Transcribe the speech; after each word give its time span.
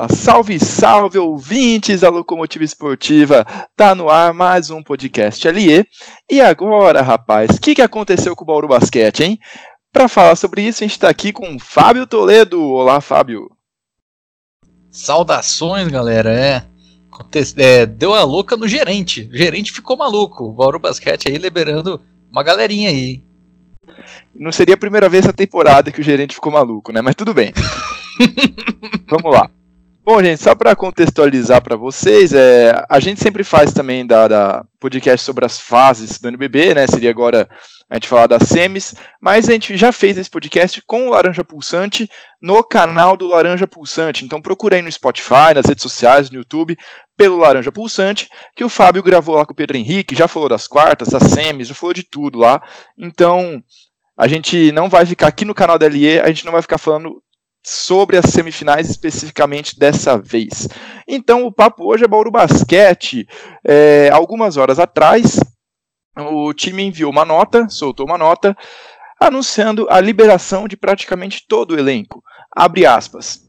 Ah, 0.00 0.06
salve, 0.08 0.60
salve, 0.60 1.18
ouvintes 1.18 2.02
da 2.02 2.08
Locomotiva 2.08 2.62
Esportiva! 2.62 3.44
Tá 3.74 3.96
no 3.96 4.08
ar 4.08 4.32
mais 4.32 4.70
um 4.70 4.80
podcast 4.80 5.48
Aliê. 5.48 5.84
E 6.30 6.40
agora, 6.40 7.02
rapaz, 7.02 7.56
o 7.56 7.60
que, 7.60 7.74
que 7.74 7.82
aconteceu 7.82 8.36
com 8.36 8.44
o 8.44 8.46
Bauru 8.46 8.68
Basquete, 8.68 9.24
hein? 9.24 9.40
Para 9.92 10.06
falar 10.06 10.36
sobre 10.36 10.62
isso, 10.62 10.84
a 10.84 10.86
gente 10.86 10.92
está 10.92 11.08
aqui 11.08 11.32
com 11.32 11.52
o 11.52 11.58
Fábio 11.58 12.06
Toledo. 12.06 12.62
Olá, 12.62 13.00
Fábio. 13.00 13.50
Saudações, 14.88 15.88
galera. 15.88 16.32
É, 16.32 16.62
é, 17.56 17.84
deu 17.84 18.14
a 18.14 18.22
louca 18.22 18.56
no 18.56 18.68
gerente. 18.68 19.28
O 19.32 19.36
gerente 19.36 19.72
ficou 19.72 19.96
maluco. 19.96 20.44
O 20.44 20.52
Bauru 20.52 20.78
Basquete 20.78 21.28
aí 21.28 21.38
liberando 21.38 22.00
uma 22.30 22.44
galerinha 22.44 22.88
aí. 22.90 23.20
Não 24.32 24.52
seria 24.52 24.76
a 24.76 24.78
primeira 24.78 25.08
vez 25.08 25.24
essa 25.24 25.32
temporada 25.32 25.90
que 25.90 26.00
o 26.00 26.04
gerente 26.04 26.36
ficou 26.36 26.52
maluco, 26.52 26.92
né? 26.92 27.02
Mas 27.02 27.16
tudo 27.16 27.34
bem. 27.34 27.52
Vamos 29.10 29.34
lá. 29.34 29.50
Bom, 30.10 30.22
gente, 30.22 30.42
só 30.42 30.54
para 30.54 30.74
contextualizar 30.74 31.60
para 31.60 31.76
vocês, 31.76 32.32
é, 32.32 32.72
a 32.88 32.98
gente 32.98 33.20
sempre 33.20 33.44
faz 33.44 33.74
também 33.74 34.06
da, 34.06 34.26
da, 34.26 34.64
podcast 34.80 35.22
sobre 35.22 35.44
as 35.44 35.60
fases 35.60 36.18
do 36.18 36.28
NBB, 36.28 36.72
né? 36.72 36.86
Seria 36.86 37.10
agora 37.10 37.46
a 37.90 37.94
gente 37.94 38.08
falar 38.08 38.26
das 38.26 38.48
semis, 38.48 38.94
mas 39.20 39.46
a 39.46 39.52
gente 39.52 39.76
já 39.76 39.92
fez 39.92 40.16
esse 40.16 40.30
podcast 40.30 40.80
com 40.86 41.08
o 41.08 41.10
Laranja 41.10 41.44
Pulsante 41.44 42.08
no 42.40 42.64
canal 42.64 43.18
do 43.18 43.26
Laranja 43.26 43.66
Pulsante. 43.66 44.24
Então 44.24 44.40
procurei 44.40 44.80
no 44.80 44.90
Spotify, 44.90 45.52
nas 45.54 45.66
redes 45.66 45.82
sociais, 45.82 46.30
no 46.30 46.38
YouTube, 46.38 46.74
pelo 47.14 47.36
Laranja 47.36 47.70
Pulsante, 47.70 48.30
que 48.56 48.64
o 48.64 48.70
Fábio 48.70 49.02
gravou 49.02 49.34
lá 49.34 49.44
com 49.44 49.52
o 49.52 49.56
Pedro 49.56 49.76
Henrique, 49.76 50.16
já 50.16 50.26
falou 50.26 50.48
das 50.48 50.66
quartas, 50.66 51.08
das 51.08 51.24
semis, 51.24 51.68
já 51.68 51.74
falou 51.74 51.92
de 51.92 52.02
tudo 52.02 52.38
lá. 52.38 52.62
Então, 52.96 53.62
a 54.16 54.26
gente 54.26 54.72
não 54.72 54.88
vai 54.88 55.04
ficar 55.04 55.26
aqui 55.26 55.44
no 55.44 55.54
canal 55.54 55.78
da 55.78 55.86
LE, 55.86 56.18
a 56.18 56.28
gente 56.28 56.46
não 56.46 56.52
vai 56.52 56.62
ficar 56.62 56.78
falando 56.78 57.22
sobre 57.64 58.16
as 58.16 58.26
semifinais 58.26 58.88
especificamente 58.88 59.78
dessa 59.78 60.16
vez. 60.18 60.68
Então, 61.06 61.44
o 61.44 61.52
papo 61.52 61.84
hoje 61.84 62.04
é 62.04 62.08
Bauru 62.08 62.30
Basquete. 62.30 63.26
É, 63.64 64.10
algumas 64.12 64.56
horas 64.56 64.78
atrás, 64.78 65.40
o 66.16 66.52
time 66.52 66.82
enviou 66.82 67.10
uma 67.10 67.24
nota, 67.24 67.68
soltou 67.68 68.06
uma 68.06 68.18
nota, 68.18 68.56
anunciando 69.20 69.86
a 69.90 70.00
liberação 70.00 70.68
de 70.68 70.76
praticamente 70.76 71.44
todo 71.46 71.72
o 71.72 71.78
elenco. 71.78 72.22
Abre 72.54 72.86
aspas. 72.86 73.47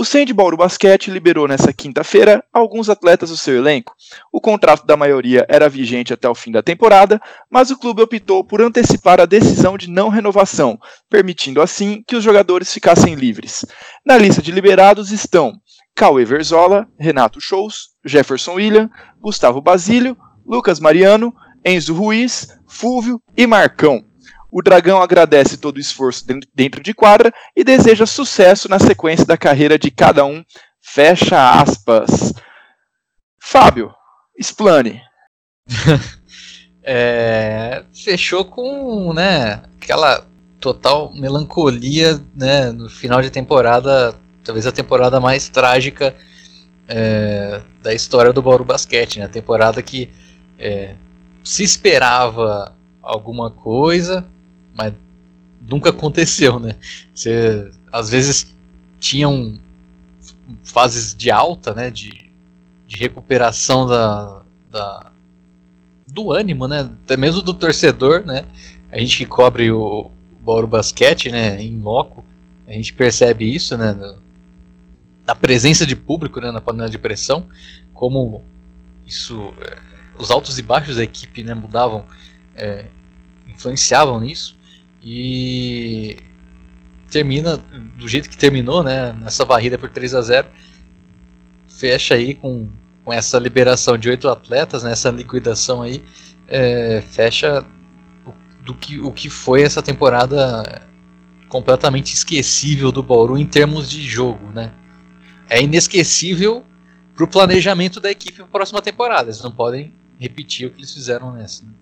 O 0.00 0.04
Sand 0.04 0.26
Bauru 0.32 0.56
Basquete 0.56 1.10
liberou 1.10 1.48
nesta 1.48 1.72
quinta-feira 1.72 2.40
alguns 2.52 2.88
atletas 2.88 3.30
do 3.30 3.36
seu 3.36 3.56
elenco. 3.56 3.96
O 4.32 4.40
contrato 4.40 4.86
da 4.86 4.96
maioria 4.96 5.44
era 5.48 5.68
vigente 5.68 6.14
até 6.14 6.28
o 6.28 6.36
fim 6.36 6.52
da 6.52 6.62
temporada, 6.62 7.20
mas 7.50 7.72
o 7.72 7.76
clube 7.76 8.02
optou 8.02 8.44
por 8.44 8.62
antecipar 8.62 9.20
a 9.20 9.26
decisão 9.26 9.76
de 9.76 9.90
não 9.90 10.08
renovação, 10.08 10.78
permitindo 11.10 11.60
assim 11.60 12.04
que 12.06 12.14
os 12.14 12.22
jogadores 12.22 12.72
ficassem 12.72 13.16
livres. 13.16 13.66
Na 14.06 14.16
lista 14.16 14.40
de 14.40 14.52
liberados 14.52 15.10
estão 15.10 15.54
Cauê 15.96 16.24
Verzola, 16.24 16.86
Renato 16.96 17.40
Shows, 17.40 17.88
Jefferson 18.04 18.52
William, 18.52 18.88
Gustavo 19.20 19.60
Basílio, 19.60 20.16
Lucas 20.46 20.78
Mariano, 20.78 21.34
Enzo 21.64 21.92
Ruiz, 21.92 22.56
Fúvio 22.68 23.20
e 23.36 23.48
Marcão. 23.48 24.07
O 24.50 24.62
Dragão 24.62 25.02
agradece 25.02 25.58
todo 25.58 25.76
o 25.76 25.80
esforço 25.80 26.24
dentro 26.54 26.82
de 26.82 26.94
quadra 26.94 27.32
e 27.54 27.62
deseja 27.62 28.06
sucesso 28.06 28.68
na 28.68 28.78
sequência 28.78 29.26
da 29.26 29.36
carreira 29.36 29.78
de 29.78 29.90
cada 29.90 30.24
um. 30.24 30.42
Fecha 30.80 31.60
aspas. 31.60 32.32
Fábio, 33.38 33.94
explane. 34.38 35.02
é, 36.82 37.84
fechou 37.92 38.44
com 38.44 39.12
né, 39.12 39.62
aquela 39.76 40.26
total 40.58 41.12
melancolia 41.14 42.18
né, 42.34 42.72
no 42.72 42.88
final 42.88 43.20
de 43.20 43.30
temporada, 43.30 44.14
talvez 44.42 44.66
a 44.66 44.72
temporada 44.72 45.20
mais 45.20 45.48
trágica 45.50 46.16
é, 46.88 47.60
da 47.82 47.92
história 47.92 48.32
do 48.32 48.40
Bauru 48.40 48.64
Basquete. 48.64 49.18
Né, 49.18 49.26
a 49.26 49.28
temporada 49.28 49.82
que 49.82 50.10
é, 50.58 50.94
se 51.44 51.62
esperava 51.62 52.74
alguma 53.02 53.50
coisa, 53.50 54.26
mas 54.78 54.94
nunca 55.60 55.90
aconteceu, 55.90 56.60
né? 56.60 56.76
Você 57.12 57.68
às 57.90 58.08
vezes 58.08 58.56
tinham 59.00 59.58
fases 60.62 61.14
de 61.16 61.32
alta, 61.32 61.74
né? 61.74 61.90
De, 61.90 62.30
de 62.86 62.96
recuperação 62.96 63.86
da, 63.86 64.42
da, 64.70 65.10
do 66.06 66.32
ânimo, 66.32 66.68
né? 66.68 66.88
Até 67.04 67.16
mesmo 67.16 67.42
do 67.42 67.52
torcedor, 67.52 68.24
né? 68.24 68.44
A 68.92 68.98
gente 68.98 69.18
que 69.18 69.26
cobre 69.26 69.72
o 69.72 70.12
Bauru 70.40 70.68
Basquete, 70.68 71.30
né? 71.30 71.60
Em 71.60 71.80
loco, 71.80 72.24
a 72.66 72.72
gente 72.72 72.92
percebe 72.94 73.52
isso, 73.52 73.76
né? 73.76 73.96
Na 75.26 75.34
presença 75.34 75.84
de 75.84 75.96
público, 75.96 76.40
né? 76.40 76.52
Na 76.52 76.60
panela 76.60 76.88
de 76.88 76.98
pressão, 76.98 77.46
como 77.92 78.44
isso, 79.04 79.52
é, 79.60 79.76
os 80.16 80.30
altos 80.30 80.56
e 80.56 80.62
baixos 80.62 80.96
da 80.96 81.02
equipe, 81.02 81.42
né? 81.42 81.52
Mudavam, 81.52 82.04
é, 82.54 82.86
influenciavam 83.48 84.20
nisso. 84.20 84.57
E 85.02 86.16
termina 87.10 87.56
do 87.96 88.08
jeito 88.08 88.28
que 88.28 88.36
terminou, 88.36 88.82
né? 88.82 89.12
Nessa 89.12 89.44
varrida 89.44 89.78
por 89.78 89.90
3 89.90 90.14
a 90.14 90.22
0 90.22 90.48
Fecha 91.68 92.14
aí 92.14 92.34
com, 92.34 92.68
com 93.04 93.12
essa 93.12 93.38
liberação 93.38 93.96
de 93.96 94.08
oito 94.08 94.28
atletas, 94.28 94.82
né, 94.82 94.92
liquidação 95.12 95.82
aí. 95.82 96.02
É, 96.48 97.02
fecha 97.02 97.64
o, 98.26 98.32
do 98.64 98.74
que, 98.74 98.98
o 98.98 99.12
que 99.12 99.30
foi 99.30 99.62
essa 99.62 99.80
temporada 99.80 100.82
completamente 101.48 102.12
esquecível 102.12 102.90
do 102.90 103.02
Bauru 103.02 103.38
em 103.38 103.46
termos 103.46 103.88
de 103.88 104.02
jogo, 104.02 104.50
né? 104.50 104.72
É 105.48 105.62
inesquecível 105.62 106.64
para 107.14 107.24
o 107.24 107.28
planejamento 107.28 108.00
da 108.00 108.10
equipe 108.10 108.36
para 108.36 108.44
a 108.44 108.48
próxima 108.48 108.82
temporada. 108.82 109.28
Eles 109.28 109.42
não 109.42 109.50
podem 109.50 109.92
repetir 110.18 110.66
o 110.66 110.70
que 110.70 110.80
eles 110.80 110.92
fizeram 110.92 111.32
nessa. 111.32 111.64
Né? 111.64 111.72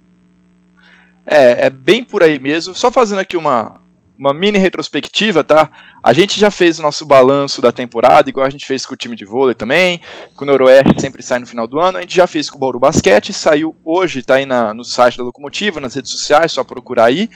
É, 1.26 1.66
é 1.66 1.70
bem 1.70 2.04
por 2.04 2.22
aí 2.22 2.38
mesmo. 2.38 2.75
Só 2.75 2.91
fazendo 2.91 3.19
aqui 3.19 3.37
uma, 3.37 3.81
uma 4.19 4.32
mini 4.32 4.59
retrospectiva, 4.59 5.42
tá? 5.42 5.70
A 6.03 6.12
gente 6.12 6.38
já 6.38 6.50
fez 6.50 6.78
o 6.78 6.82
nosso 6.82 7.04
balanço 7.04 7.60
da 7.60 7.72
temporada, 7.72 8.28
igual 8.28 8.47
a 8.47 8.50
gente 8.50 8.64
fez 8.64 8.87
com 8.87 8.94
o 8.94 8.97
time 8.97 9.16
de 9.16 9.25
vôlei 9.25 9.54
também, 9.54 10.00
com 10.34 10.44
o 10.44 10.47
Noroeste 10.47 11.00
sempre 11.00 11.22
sai 11.22 11.38
no 11.38 11.47
final 11.47 11.66
do 11.66 11.78
ano. 11.78 11.98
A 11.98 12.00
gente 12.00 12.15
já 12.15 12.26
fez 12.26 12.48
com 12.48 12.56
o 12.56 12.60
Bauru 12.60 12.78
Basquete, 12.78 13.32
saiu 13.32 13.76
hoje, 13.84 14.22
tá 14.22 14.36
aí 14.36 14.47
na, 14.47 14.72
no 14.72 14.84
site 14.84 15.19
da 15.19 15.25
Locomotiva, 15.25 15.81
nas 15.81 15.94
redes 15.94 16.10
sociais, 16.10 16.53
só 16.53 16.65
procurar 16.65 17.06
aí. 17.06 17.28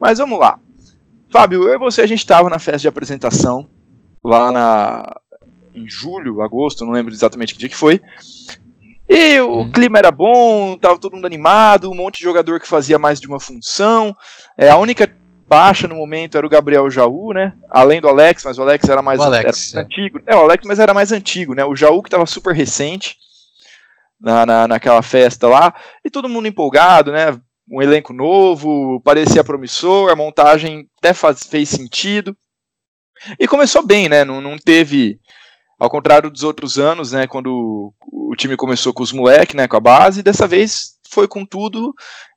Mas 0.00 0.18
vamos 0.18 0.38
lá. 0.38 0.58
Fábio, 1.30 1.64
eu 1.64 1.74
e 1.74 1.78
você, 1.78 2.02
a 2.02 2.06
gente 2.06 2.20
estava 2.20 2.48
na 2.48 2.58
festa 2.58 2.80
de 2.80 2.88
apresentação, 2.88 3.68
lá 4.24 4.52
na, 4.52 5.20
em 5.74 5.88
julho, 5.88 6.40
agosto, 6.40 6.84
não 6.84 6.92
lembro 6.92 7.12
exatamente 7.12 7.52
que 7.52 7.60
dia 7.60 7.68
que 7.68 7.76
foi. 7.76 8.00
E 9.08 9.38
o 9.40 9.58
uhum. 9.58 9.70
clima 9.70 9.98
era 9.98 10.10
bom, 10.10 10.76
tava 10.76 10.98
todo 10.98 11.14
mundo 11.14 11.26
animado, 11.26 11.90
um 11.90 11.94
monte 11.94 12.18
de 12.18 12.24
jogador 12.24 12.58
que 12.58 12.66
fazia 12.66 12.98
mais 12.98 13.20
de 13.20 13.28
uma 13.28 13.38
função. 13.38 14.16
É, 14.58 14.68
a 14.68 14.76
única 14.76 15.08
baixa 15.48 15.86
no 15.86 15.94
momento 15.94 16.36
era 16.36 16.46
o 16.46 16.50
Gabriel 16.50 16.90
Jaú, 16.90 17.32
né? 17.32 17.52
Além 17.70 18.00
do 18.00 18.08
Alex, 18.08 18.42
mas 18.44 18.58
o 18.58 18.62
Alex 18.62 18.88
era 18.88 19.00
mais, 19.00 19.20
Alex, 19.20 19.72
era 19.72 19.82
é. 19.82 19.84
antigo. 19.84 20.20
É, 20.26 20.34
o 20.34 20.40
Alex, 20.40 20.64
mas 20.66 20.80
era 20.80 20.92
mais 20.92 21.12
antigo, 21.12 21.54
né? 21.54 21.64
O 21.64 21.76
Jaú 21.76 22.02
que 22.02 22.08
estava 22.08 22.26
super 22.26 22.52
recente 22.52 23.16
na, 24.20 24.44
na, 24.44 24.68
naquela 24.68 25.02
festa 25.02 25.46
lá. 25.46 25.72
E 26.04 26.10
todo 26.10 26.28
mundo 26.28 26.48
empolgado, 26.48 27.12
né? 27.12 27.38
Um 27.70 27.80
elenco 27.80 28.12
novo, 28.12 29.00
parecia 29.02 29.44
promissor, 29.44 30.10
a 30.10 30.16
montagem 30.16 30.88
até 30.98 31.12
faz, 31.12 31.44
fez 31.44 31.68
sentido. 31.68 32.36
E 33.38 33.46
começou 33.46 33.86
bem, 33.86 34.08
né? 34.08 34.24
Não, 34.24 34.40
não 34.40 34.56
teve 34.58 35.20
ao 35.78 35.90
contrário 35.90 36.30
dos 36.30 36.42
outros 36.42 36.78
anos, 36.78 37.12
né, 37.12 37.26
quando 37.26 37.92
o 38.30 38.36
time 38.36 38.56
começou 38.56 38.92
com 38.92 39.02
os 39.02 39.12
moleques, 39.12 39.54
né, 39.54 39.68
com 39.68 39.76
a 39.76 39.80
base, 39.80 40.22
dessa 40.22 40.46
vez 40.46 40.96
foi 41.08 41.28
com 41.28 41.44
tudo 41.44 41.94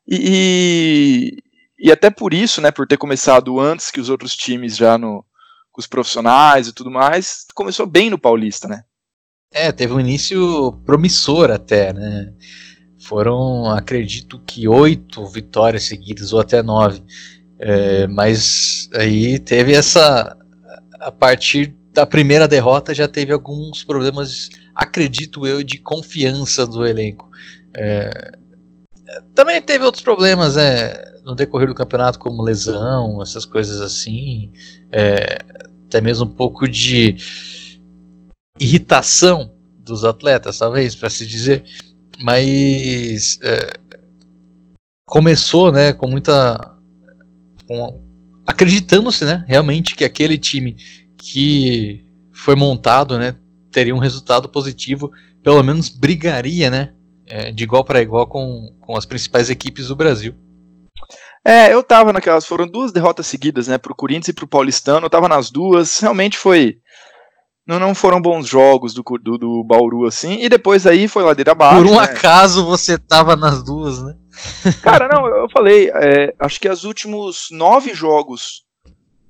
e, 0.08 1.38
e 1.78 1.92
até 1.92 2.10
por 2.10 2.34
isso, 2.34 2.62
né, 2.62 2.72
por 2.72 2.88
ter 2.88 2.98
começado 2.98 3.60
antes 3.60 3.92
que 3.92 4.00
os 4.00 4.10
outros 4.10 4.36
times 4.36 4.78
já 4.78 4.98
no, 4.98 5.26
com 5.72 5.82
os 5.82 5.88
profissionais 5.88 6.68
e 6.68 6.74
tudo 6.74 6.92
mais, 6.92 7.46
começou 7.54 7.86
bem 7.86 8.10
no 8.10 8.20
Paulista, 8.20 8.68
né? 8.68 8.84
É, 9.52 9.72
teve 9.72 9.94
um 9.94 10.00
início 10.00 10.74
promissor 10.86 11.50
até, 11.50 11.92
né? 11.92 12.32
Foram, 13.00 13.66
acredito 13.66 14.40
que 14.46 14.68
oito 14.68 15.26
vitórias 15.26 15.86
seguidas 15.86 16.34
ou 16.34 16.40
até 16.40 16.62
nove, 16.62 17.04
é, 17.58 18.06
mas 18.08 18.90
aí 18.94 19.40
teve 19.40 19.74
essa 19.74 20.38
a 21.00 21.12
partir 21.12 21.76
da 21.94 22.06
primeira 22.06 22.48
derrota 22.48 22.94
já 22.94 23.08
teve 23.08 23.34
alguns 23.34 23.84
problemas, 23.84 24.50
acredito 24.76 25.46
eu, 25.48 25.64
de 25.64 25.78
confiança 25.78 26.66
do 26.66 26.86
elenco. 26.86 27.30
É, 27.76 28.38
também 29.34 29.62
teve 29.62 29.84
outros 29.84 30.04
problemas 30.04 30.56
é, 30.58 31.20
no 31.24 31.36
decorrer 31.36 31.68
do 31.68 31.76
campeonato, 31.76 32.20
como 32.20 32.44
lesão, 32.44 33.22
essas 33.22 33.46
coisas 33.46 33.82
assim. 33.82 34.52
É, 34.92 35.40
até 35.88 36.00
mesmo 36.00 36.26
um 36.26 36.30
pouco 36.30 36.68
de 36.68 37.16
irritação 38.60 39.52
dos 39.78 40.06
atletas, 40.06 40.60
talvez, 40.60 40.96
para 40.96 41.10
se 41.10 41.26
dizer. 41.26 41.64
Mas 42.22 43.40
é, 43.42 43.74
começou 45.06 45.72
né, 45.72 45.94
com 45.94 46.08
muita. 46.08 46.78
acreditando-se 48.46 49.26
né, 49.26 49.44
realmente 49.48 49.96
que 49.96 50.04
aquele 50.04 50.38
time 50.38 50.76
que 51.32 52.04
foi 52.34 52.56
montado, 52.56 53.20
né, 53.20 53.36
teria 53.72 53.94
um 53.94 54.00
resultado 54.00 54.50
positivo, 54.50 55.12
pelo 55.44 55.62
menos 55.62 55.88
brigaria, 55.88 56.72
né? 56.72 56.94
É, 57.28 57.52
de 57.52 57.64
igual 57.64 57.84
para 57.84 58.02
igual 58.02 58.26
com, 58.26 58.76
com 58.82 58.98
as 58.98 59.06
principais 59.06 59.52
equipes 59.52 59.90
do 59.90 59.96
Brasil. 59.96 60.34
É, 61.46 61.72
eu 61.72 61.84
tava 61.84 62.12
naquelas. 62.12 62.44
Foram 62.44 62.68
duas 62.68 62.92
derrotas 62.92 63.28
seguidas, 63.28 63.68
né? 63.68 63.78
Pro 63.78 63.94
Corinthians 63.94 64.30
e 64.30 64.34
pro 64.34 64.48
Paulistano. 64.48 65.06
Eu 65.06 65.10
tava 65.12 65.28
nas 65.28 65.52
duas. 65.52 66.00
Realmente 66.00 66.36
foi. 66.36 66.78
Não, 67.68 67.80
não 67.80 67.94
foram 67.94 68.20
bons 68.20 68.48
jogos 68.48 68.96
do, 68.96 69.04
do, 69.22 69.38
do 69.38 69.64
Bauru, 69.64 70.08
assim. 70.08 70.40
E 70.42 70.50
depois 70.50 70.88
aí 70.88 71.08
foi 71.08 71.24
ladeira 71.24 71.52
abaixo. 71.52 71.84
Por 71.84 71.92
um 71.92 71.98
né? 71.98 72.04
acaso 72.04 72.66
você 72.66 72.98
tava 72.98 73.36
nas 73.36 73.64
duas, 73.64 74.02
né? 74.02 74.16
Cara, 74.82 75.08
não, 75.08 75.28
eu 75.38 75.48
falei. 75.52 75.92
É, 75.94 76.34
acho 76.40 76.60
que 76.60 76.68
os 76.68 76.84
últimos 76.84 77.50
nove 77.52 77.94
jogos 77.94 78.64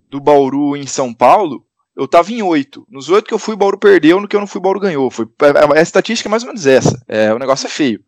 do 0.10 0.22
Bauru 0.22 0.78
em 0.78 0.88
São 0.88 1.14
Paulo, 1.14 1.66
eu 2.00 2.08
tava 2.08 2.32
em 2.32 2.42
oito. 2.42 2.88
Nos 2.90 3.10
oito 3.10 3.28
que 3.28 3.34
eu 3.34 3.40
fui, 3.40 3.56
o 3.56 3.58
Bauru 3.58 3.78
perdeu, 3.78 4.22
no 4.22 4.28
que 4.28 4.34
eu 4.34 4.40
não 4.40 4.48
fui, 4.48 4.60
o 4.60 4.62
Bauru 4.62 4.80
ganhou. 4.80 5.12
Foi, 5.12 5.28
a, 5.42 5.80
a 5.80 5.82
estatística 5.82 6.30
é 6.30 6.32
mais 6.32 6.44
ou 6.44 6.48
menos 6.48 6.66
essa. 6.66 7.04
É, 7.10 7.34
o 7.34 7.38
negócio 7.38 7.68
é 7.68 7.70
feio. 7.70 8.02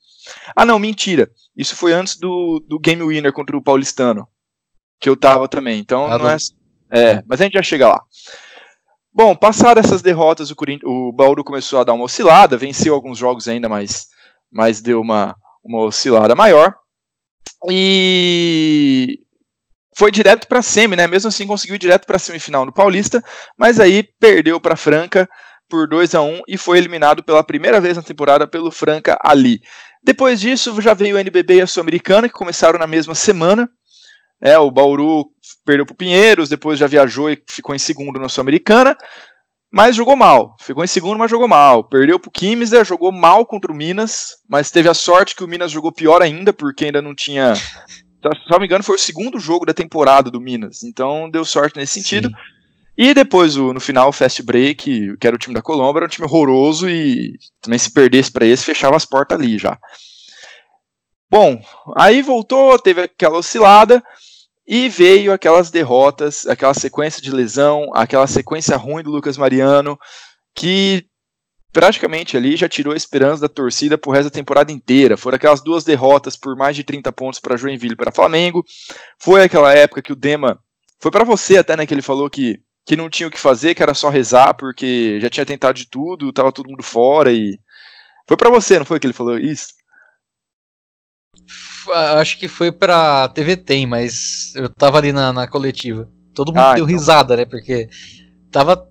Ah, 0.55 0.65
não, 0.65 0.79
mentira. 0.79 1.29
Isso 1.55 1.75
foi 1.75 1.91
antes 1.91 2.15
do, 2.17 2.63
do 2.65 2.79
Game 2.79 3.03
Winner 3.03 3.33
contra 3.33 3.57
o 3.57 3.61
Paulistano. 3.61 4.25
Que 4.97 5.09
eu 5.09 5.17
tava 5.17 5.45
também. 5.49 5.77
Então 5.77 6.05
ah, 6.05 6.17
não 6.17 6.29
é. 6.29 6.37
É, 6.89 7.23
mas 7.27 7.41
a 7.41 7.43
gente 7.43 7.53
já 7.53 7.61
chega 7.61 7.89
lá. 7.89 8.01
Bom, 9.13 9.35
passadas 9.35 9.85
essas 9.85 10.01
derrotas, 10.01 10.51
o, 10.51 10.55
o 10.85 11.11
Bauru 11.11 11.43
começou 11.43 11.79
a 11.79 11.83
dar 11.83 11.91
uma 11.91 12.05
oscilada, 12.05 12.55
venceu 12.55 12.93
alguns 12.93 13.17
jogos 13.17 13.49
ainda, 13.49 13.67
mas, 13.67 14.07
mas 14.49 14.79
deu 14.79 15.01
uma, 15.01 15.35
uma 15.61 15.79
oscilada 15.79 16.33
maior. 16.33 16.75
E 17.69 19.19
foi 20.01 20.09
direto 20.09 20.47
para 20.47 20.63
semi, 20.63 20.95
né? 20.95 21.05
Mesmo 21.05 21.27
assim 21.27 21.45
conseguiu 21.45 21.75
ir 21.75 21.77
direto 21.77 22.07
para 22.07 22.17
semifinal 22.17 22.65
no 22.65 22.73
Paulista, 22.73 23.23
mas 23.55 23.79
aí 23.79 24.01
perdeu 24.19 24.59
para 24.59 24.75
Franca 24.75 25.29
por 25.69 25.87
2 25.87 26.15
a 26.15 26.21
1 26.23 26.41
e 26.47 26.57
foi 26.57 26.79
eliminado 26.79 27.21
pela 27.21 27.43
primeira 27.43 27.79
vez 27.79 27.97
na 27.97 28.01
temporada 28.01 28.47
pelo 28.47 28.71
Franca 28.71 29.15
ali. 29.23 29.61
Depois 30.03 30.41
disso 30.41 30.81
já 30.81 30.95
veio 30.95 31.17
o 31.17 31.19
NBB 31.19 31.57
e 31.57 31.61
a 31.61 31.67
Sul-Americana 31.67 32.27
que 32.27 32.33
começaram 32.33 32.79
na 32.79 32.87
mesma 32.87 33.13
semana. 33.13 33.69
É, 34.41 34.57
o 34.57 34.71
Bauru 34.71 35.25
perdeu 35.63 35.85
para 35.85 35.93
o 35.93 35.97
Pinheiros, 35.97 36.49
depois 36.49 36.79
já 36.79 36.87
viajou 36.87 37.29
e 37.29 37.39
ficou 37.47 37.75
em 37.75 37.79
segundo 37.79 38.19
na 38.19 38.27
Sul-Americana, 38.27 38.97
mas 39.71 39.95
jogou 39.95 40.15
mal. 40.15 40.55
Ficou 40.59 40.83
em 40.83 40.87
segundo, 40.87 41.19
mas 41.19 41.29
jogou 41.29 41.47
mal. 41.47 41.83
Perdeu 41.83 42.19
para 42.19 42.29
o 42.29 42.31
Quimser, 42.31 42.83
jogou 42.83 43.11
mal 43.11 43.45
contra 43.45 43.71
o 43.71 43.75
Minas, 43.75 44.29
mas 44.49 44.71
teve 44.71 44.89
a 44.89 44.95
sorte 44.95 45.35
que 45.35 45.43
o 45.43 45.47
Minas 45.47 45.69
jogou 45.69 45.91
pior 45.91 46.23
ainda, 46.23 46.51
porque 46.51 46.85
ainda 46.85 47.03
não 47.03 47.13
tinha 47.13 47.53
se 48.21 48.49
não 48.49 48.59
me 48.59 48.65
engano, 48.65 48.83
foi 48.83 48.95
o 48.95 48.99
segundo 48.99 49.39
jogo 49.39 49.65
da 49.65 49.73
temporada 49.73 50.29
do 50.29 50.41
Minas. 50.41 50.83
Então 50.83 51.29
deu 51.29 51.43
sorte 51.43 51.77
nesse 51.77 51.93
sentido. 51.93 52.29
Sim. 52.29 52.35
E 52.97 53.13
depois, 53.13 53.55
no 53.55 53.79
final, 53.79 54.09
o 54.09 54.13
Fast 54.13 54.43
Break, 54.43 55.17
que 55.17 55.27
era 55.27 55.35
o 55.35 55.39
time 55.39 55.55
da 55.55 55.61
Colômbia, 55.61 55.99
era 55.99 56.05
um 56.05 56.09
time 56.09 56.27
horroroso 56.27 56.89
e 56.89 57.37
também 57.61 57.79
se 57.79 57.91
perdesse 57.91 58.31
para 58.31 58.45
esse, 58.45 58.65
fechava 58.65 58.95
as 58.95 59.05
portas 59.05 59.39
ali 59.39 59.57
já. 59.57 59.77
Bom, 61.29 61.59
aí 61.95 62.21
voltou, 62.21 62.77
teve 62.77 63.03
aquela 63.03 63.37
oscilada 63.37 64.03
e 64.67 64.89
veio 64.89 65.31
aquelas 65.31 65.71
derrotas, 65.71 66.45
aquela 66.45 66.73
sequência 66.73 67.21
de 67.21 67.31
lesão, 67.31 67.89
aquela 67.93 68.27
sequência 68.27 68.75
ruim 68.75 69.01
do 69.01 69.09
Lucas 69.09 69.37
Mariano, 69.37 69.97
que 70.53 71.05
praticamente 71.71 72.35
ali 72.35 72.55
já 72.55 72.67
tirou 72.67 72.93
a 72.93 72.97
esperança 72.97 73.41
da 73.41 73.49
torcida 73.49 73.97
pro 73.97 74.11
resto 74.11 74.25
da 74.25 74.29
temporada 74.29 74.71
inteira. 74.71 75.17
Foram 75.17 75.35
aquelas 75.35 75.61
duas 75.61 75.83
derrotas 75.83 76.35
por 76.35 76.55
mais 76.55 76.75
de 76.75 76.83
30 76.83 77.11
pontos 77.11 77.39
para 77.39 77.57
Joinville 77.57 77.93
e 77.93 77.97
para 77.97 78.11
Flamengo. 78.11 78.63
Foi 79.19 79.43
aquela 79.43 79.73
época 79.73 80.01
que 80.01 80.11
o 80.11 80.15
Dema 80.15 80.59
foi 80.99 81.11
para 81.11 81.23
você 81.23 81.57
até, 81.57 81.75
né, 81.75 81.85
que 81.85 81.93
ele 81.93 82.01
falou 82.01 82.29
que 82.29 82.59
que 82.83 82.95
não 82.95 83.11
tinha 83.11 83.27
o 83.27 83.31
que 83.31 83.39
fazer, 83.39 83.75
que 83.75 83.83
era 83.83 83.93
só 83.93 84.09
rezar 84.09 84.55
porque 84.55 85.19
já 85.21 85.29
tinha 85.29 85.45
tentado 85.45 85.75
de 85.75 85.87
tudo, 85.87 86.33
tava 86.33 86.51
todo 86.51 86.67
mundo 86.67 86.81
fora 86.81 87.31
e 87.31 87.59
foi 88.27 88.35
para 88.35 88.49
você, 88.49 88.79
não 88.79 88.85
foi 88.85 88.99
que 88.99 89.05
ele 89.05 89.13
falou 89.13 89.37
isso? 89.37 89.67
Acho 92.17 92.39
que 92.39 92.47
foi 92.47 92.71
pra 92.71 93.29
TV 93.29 93.55
Tem, 93.55 93.85
mas 93.85 94.53
eu 94.55 94.67
tava 94.67 94.97
ali 94.97 95.11
na, 95.11 95.31
na 95.31 95.47
coletiva. 95.47 96.09
Todo 96.33 96.49
mundo 96.49 96.59
ah, 96.59 96.73
deu 96.73 96.85
então... 96.85 96.97
risada, 96.97 97.37
né? 97.37 97.45
Porque 97.45 97.87
tava 98.51 98.87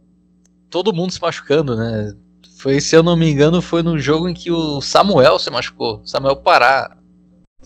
todo 0.68 0.92
mundo 0.92 1.12
se 1.12 1.20
machucando, 1.20 1.76
né? 1.76 2.12
Foi, 2.60 2.78
se 2.78 2.94
eu 2.94 3.02
não 3.02 3.16
me 3.16 3.26
engano, 3.26 3.62
foi 3.62 3.82
no 3.82 3.98
jogo 3.98 4.28
em 4.28 4.34
que 4.34 4.50
o 4.50 4.82
Samuel 4.82 5.38
se 5.38 5.50
machucou. 5.50 6.02
Samuel 6.04 6.36
Pará. 6.36 6.94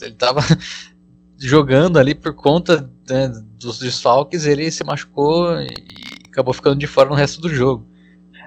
Ele 0.01 0.15
tava 0.15 0.41
jogando 1.37 1.99
ali 1.99 2.15
por 2.15 2.33
conta 2.33 2.89
né, 3.11 3.27
dos 3.59 3.81
desfalques, 3.81 4.47
ele 4.47 4.71
se 4.71 4.85
machucou 4.85 5.61
e 5.61 5.67
acabou 6.29 6.55
ficando 6.55 6.77
de 6.77 6.87
fora 6.87 7.09
no 7.09 7.17
resto 7.17 7.41
do 7.41 7.49
jogo. 7.49 7.89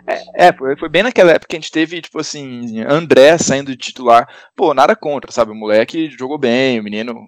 É, 0.08 0.48
é 0.48 0.54
foi, 0.54 0.88
bem 0.88 1.04
naquela 1.04 1.32
época 1.32 1.48
que 1.50 1.58
a 1.58 1.60
gente 1.60 1.70
teve, 1.72 2.02
tipo 2.02 2.18
assim, 2.18 2.82
André 2.84 3.38
saindo 3.38 3.72
de 3.72 3.78
titular. 3.78 4.26
Pô, 4.56 4.74
nada 4.74 4.96
contra, 4.96 5.34
sabe? 5.34 5.52
O 5.52 5.56
moleque 5.56 6.10
jogou 6.18 6.38
bem, 6.38 6.80
o 6.80 6.84
menino, 6.84 7.12
o 7.12 7.28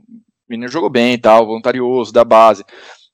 menino 0.49 0.71
jogou 0.71 0.89
bem 0.89 1.15
e 1.15 1.17
tal, 1.17 1.45
voluntarioso, 1.45 2.13
da 2.13 2.23
base. 2.23 2.63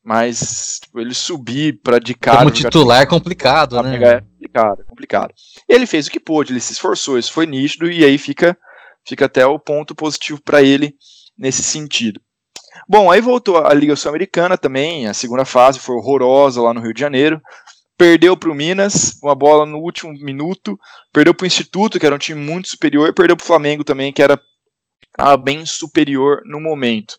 Mas 0.03 0.81
tipo, 0.83 0.99
ele 0.99 1.15
subir 1.15 1.79
para 1.81 1.97
de 1.97 2.13
cara. 2.13 2.37
Como 2.37 2.51
titular 2.51 3.01
é 3.01 3.07
complicado, 3.07 3.81
né? 3.81 3.95
É 3.95 4.23
complicado, 4.55 4.81
é 4.81 4.83
complicado. 4.85 5.33
Ele 5.67 5.85
fez 5.85 6.07
o 6.07 6.11
que 6.11 6.19
pôde, 6.19 6.53
ele 6.53 6.59
se 6.59 6.73
esforçou, 6.73 7.19
isso 7.19 7.33
foi 7.33 7.45
nítido, 7.45 7.91
e 7.91 8.05
aí 8.05 8.17
fica, 8.17 8.57
fica 9.05 9.25
até 9.25 9.45
o 9.45 9.59
ponto 9.59 9.93
positivo 9.93 10.41
para 10.41 10.61
ele 10.61 10.95
nesse 11.37 11.61
sentido. 11.61 12.21
Bom, 12.87 13.11
aí 13.11 13.21
voltou 13.21 13.57
a 13.57 13.73
Liga 13.73 13.95
Sul-Americana 13.95 14.57
também, 14.57 15.07
a 15.07 15.13
segunda 15.13 15.45
fase 15.45 15.79
foi 15.79 15.95
horrorosa 15.95 16.61
lá 16.61 16.73
no 16.73 16.81
Rio 16.81 16.93
de 16.93 16.99
Janeiro. 16.99 17.41
Perdeu 17.97 18.35
para 18.35 18.51
o 18.51 18.55
Minas, 18.55 19.17
uma 19.23 19.33
bola 19.33 19.65
no 19.65 19.77
último 19.77 20.11
minuto. 20.11 20.77
Perdeu 21.13 21.33
para 21.33 21.45
o 21.45 21.47
Instituto, 21.47 21.97
que 21.97 22.05
era 22.05 22.13
um 22.13 22.19
time 22.19 22.41
muito 22.41 22.67
superior. 22.67 23.13
Perdeu 23.13 23.37
para 23.37 23.43
o 23.43 23.47
Flamengo 23.47 23.85
também, 23.85 24.11
que 24.11 24.21
era 24.21 24.37
ah, 25.17 25.37
bem 25.37 25.65
superior 25.65 26.41
no 26.43 26.59
momento. 26.59 27.15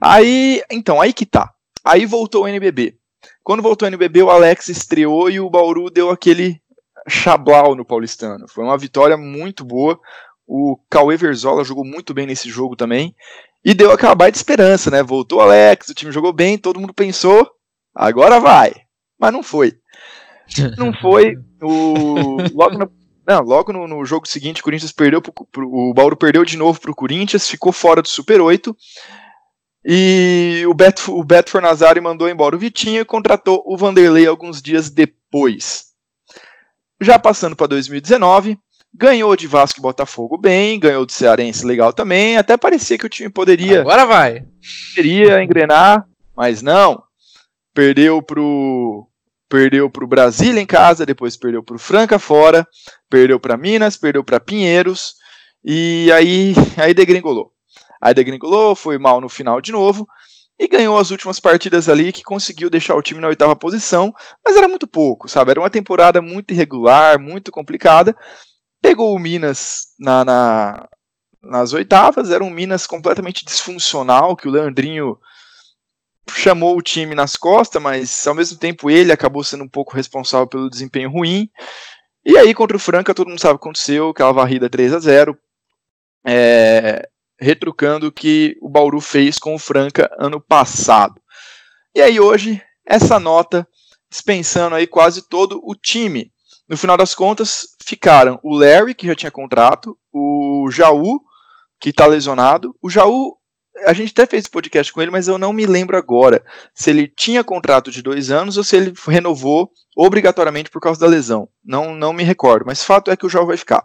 Aí, 0.00 0.62
então, 0.70 0.98
aí 0.98 1.12
que 1.12 1.26
tá. 1.26 1.52
Aí 1.84 2.06
voltou 2.06 2.44
o 2.44 2.48
NBB. 2.48 2.96
Quando 3.44 3.62
voltou 3.62 3.86
o 3.86 3.90
NBB, 3.90 4.22
o 4.22 4.30
Alex 4.30 4.68
estreou 4.68 5.28
e 5.28 5.38
o 5.38 5.50
Bauru 5.50 5.90
deu 5.90 6.08
aquele 6.08 6.62
chablau 7.08 7.74
no 7.74 7.84
Paulistano. 7.84 8.46
Foi 8.48 8.64
uma 8.64 8.78
vitória 8.78 9.16
muito 9.16 9.64
boa. 9.64 9.98
O 10.46 10.78
Cauê 10.90 11.16
Verzola 11.16 11.64
jogou 11.64 11.84
muito 11.84 12.12
bem 12.12 12.26
nesse 12.26 12.48
jogo 12.48 12.76
também. 12.76 13.14
E 13.64 13.72
deu 13.72 13.90
aquela 13.90 14.14
baita 14.14 14.36
esperança, 14.36 14.90
né? 14.90 15.02
Voltou 15.02 15.38
o 15.38 15.42
Alex, 15.42 15.88
o 15.88 15.94
time 15.94 16.12
jogou 16.12 16.32
bem, 16.32 16.58
todo 16.58 16.78
mundo 16.78 16.92
pensou, 16.92 17.50
agora 17.94 18.38
vai. 18.38 18.74
Mas 19.18 19.32
não 19.32 19.42
foi. 19.42 19.78
Não 20.76 20.92
foi. 20.92 21.36
O, 21.62 22.36
logo 22.52 22.76
no, 22.76 22.92
não, 23.26 23.40
logo 23.40 23.72
no, 23.72 23.88
no, 23.88 24.04
jogo 24.04 24.28
seguinte, 24.28 24.60
o 24.60 24.64
Corinthians 24.64 24.92
perdeu 24.92 25.22
pro, 25.22 25.32
pro, 25.32 25.66
o 25.66 25.94
Bauru 25.94 26.14
perdeu 26.14 26.44
de 26.44 26.58
novo 26.58 26.78
para 26.78 26.90
o 26.90 26.94
Corinthians, 26.94 27.48
ficou 27.48 27.72
fora 27.72 28.02
do 28.02 28.08
Super 28.08 28.42
8. 28.42 28.76
E 29.86 30.62
o 30.66 30.74
Beto, 30.74 31.18
o 31.18 31.24
Beto 31.24 31.50
Fornazari 31.50 32.00
mandou 32.00 32.28
embora 32.28 32.54
o 32.54 32.58
Vitinho 32.58 33.00
e 33.00 33.04
contratou 33.04 33.62
o 33.66 33.76
Vanderlei 33.76 34.26
alguns 34.26 34.60
dias 34.60 34.90
depois. 34.90 35.93
Já 37.04 37.18
passando 37.18 37.54
para 37.54 37.66
2019, 37.66 38.58
ganhou 38.94 39.36
de 39.36 39.46
Vasco 39.46 39.78
e 39.78 39.82
Botafogo 39.82 40.38
bem, 40.38 40.80
ganhou 40.80 41.04
do 41.04 41.12
Cearense 41.12 41.66
legal 41.66 41.92
também, 41.92 42.38
até 42.38 42.56
parecia 42.56 42.96
que 42.96 43.04
o 43.04 43.10
time 43.10 43.28
poderia. 43.28 43.80
Agora 43.80 44.06
vai. 44.06 44.46
Poderia 44.94 45.42
engrenar, 45.42 46.06
mas 46.34 46.62
não. 46.62 47.02
Perdeu 47.74 48.22
pro 48.22 49.06
perdeu 49.50 49.90
pro 49.90 50.06
Brasília 50.06 50.60
em 50.60 50.66
casa, 50.66 51.04
depois 51.04 51.36
perdeu 51.36 51.62
pro 51.62 51.78
Franca 51.78 52.18
fora, 52.18 52.66
perdeu 53.10 53.38
para 53.38 53.58
Minas, 53.58 53.98
perdeu 53.98 54.24
para 54.24 54.40
Pinheiros 54.40 55.16
e 55.62 56.10
aí 56.10 56.54
aí 56.78 56.94
degringolou. 56.94 57.52
Aí 58.00 58.14
degringolou, 58.14 58.74
foi 58.74 58.96
mal 58.96 59.20
no 59.20 59.28
final 59.28 59.60
de 59.60 59.70
novo 59.70 60.08
e 60.58 60.68
ganhou 60.68 60.96
as 60.98 61.10
últimas 61.10 61.40
partidas 61.40 61.88
ali 61.88 62.12
que 62.12 62.22
conseguiu 62.22 62.70
deixar 62.70 62.94
o 62.94 63.02
time 63.02 63.20
na 63.20 63.28
oitava 63.28 63.56
posição, 63.56 64.14
mas 64.44 64.56
era 64.56 64.68
muito 64.68 64.86
pouco, 64.86 65.28
sabe? 65.28 65.50
Era 65.50 65.60
uma 65.60 65.70
temporada 65.70 66.22
muito 66.22 66.52
irregular, 66.52 67.18
muito 67.18 67.50
complicada. 67.50 68.16
Pegou 68.80 69.14
o 69.14 69.18
Minas 69.18 69.88
na, 69.98 70.24
na 70.24 70.88
nas 71.42 71.72
oitavas, 71.74 72.30
era 72.30 72.42
um 72.42 72.50
Minas 72.50 72.86
completamente 72.86 73.44
disfuncional, 73.44 74.34
que 74.34 74.48
o 74.48 74.50
Leandrinho 74.50 75.18
chamou 76.30 76.76
o 76.76 76.82
time 76.82 77.14
nas 77.14 77.36
costas, 77.36 77.82
mas 77.82 78.26
ao 78.26 78.34
mesmo 78.34 78.58
tempo 78.58 78.90
ele 78.90 79.12
acabou 79.12 79.44
sendo 79.44 79.64
um 79.64 79.68
pouco 79.68 79.94
responsável 79.94 80.46
pelo 80.46 80.70
desempenho 80.70 81.10
ruim. 81.10 81.50
E 82.24 82.38
aí 82.38 82.54
contra 82.54 82.76
o 82.76 82.80
Franca, 82.80 83.14
todo 83.14 83.28
mundo 83.28 83.40
sabe 83.40 83.56
o 83.56 83.58
que 83.58 83.64
aconteceu, 83.64 84.08
aquela 84.08 84.32
varrida 84.32 84.70
3 84.70 84.94
a 84.94 84.98
0 84.98 85.38
é, 86.26 87.06
retrucando 87.44 88.08
o 88.08 88.12
que 88.12 88.56
o 88.60 88.68
Bauru 88.68 89.00
fez 89.00 89.38
com 89.38 89.54
o 89.54 89.58
Franca 89.58 90.10
ano 90.18 90.40
passado. 90.40 91.20
E 91.94 92.00
aí 92.00 92.18
hoje, 92.18 92.60
essa 92.86 93.20
nota 93.20 93.66
dispensando 94.10 94.74
aí 94.74 94.86
quase 94.86 95.28
todo 95.28 95.60
o 95.62 95.74
time. 95.74 96.32
No 96.68 96.76
final 96.76 96.96
das 96.96 97.14
contas, 97.14 97.68
ficaram 97.84 98.40
o 98.42 98.56
Larry, 98.56 98.94
que 98.94 99.06
já 99.06 99.14
tinha 99.14 99.30
contrato, 99.30 99.98
o 100.12 100.68
Jaú, 100.70 101.20
que 101.80 101.90
está 101.90 102.06
lesionado. 102.06 102.74
O 102.80 102.88
Jaú 102.88 103.36
a 103.84 103.92
gente 103.92 104.12
até 104.12 104.26
fez 104.26 104.46
podcast 104.46 104.92
com 104.92 105.02
ele, 105.02 105.10
mas 105.10 105.26
eu 105.26 105.36
não 105.36 105.52
me 105.52 105.66
lembro 105.66 105.96
agora 105.96 106.44
se 106.74 106.90
ele 106.90 107.08
tinha 107.08 107.42
contrato 107.42 107.90
de 107.90 108.02
dois 108.02 108.30
anos 108.30 108.56
ou 108.56 108.64
se 108.64 108.76
ele 108.76 108.92
renovou 109.06 109.70
obrigatoriamente 109.96 110.70
por 110.70 110.80
causa 110.80 111.00
da 111.00 111.06
lesão. 111.06 111.48
Não, 111.62 111.94
não 111.94 112.12
me 112.12 112.22
recordo, 112.22 112.64
mas 112.66 112.84
fato 112.84 113.10
é 113.10 113.16
que 113.16 113.26
o 113.26 113.28
João 113.28 113.46
vai 113.46 113.56
ficar. 113.56 113.84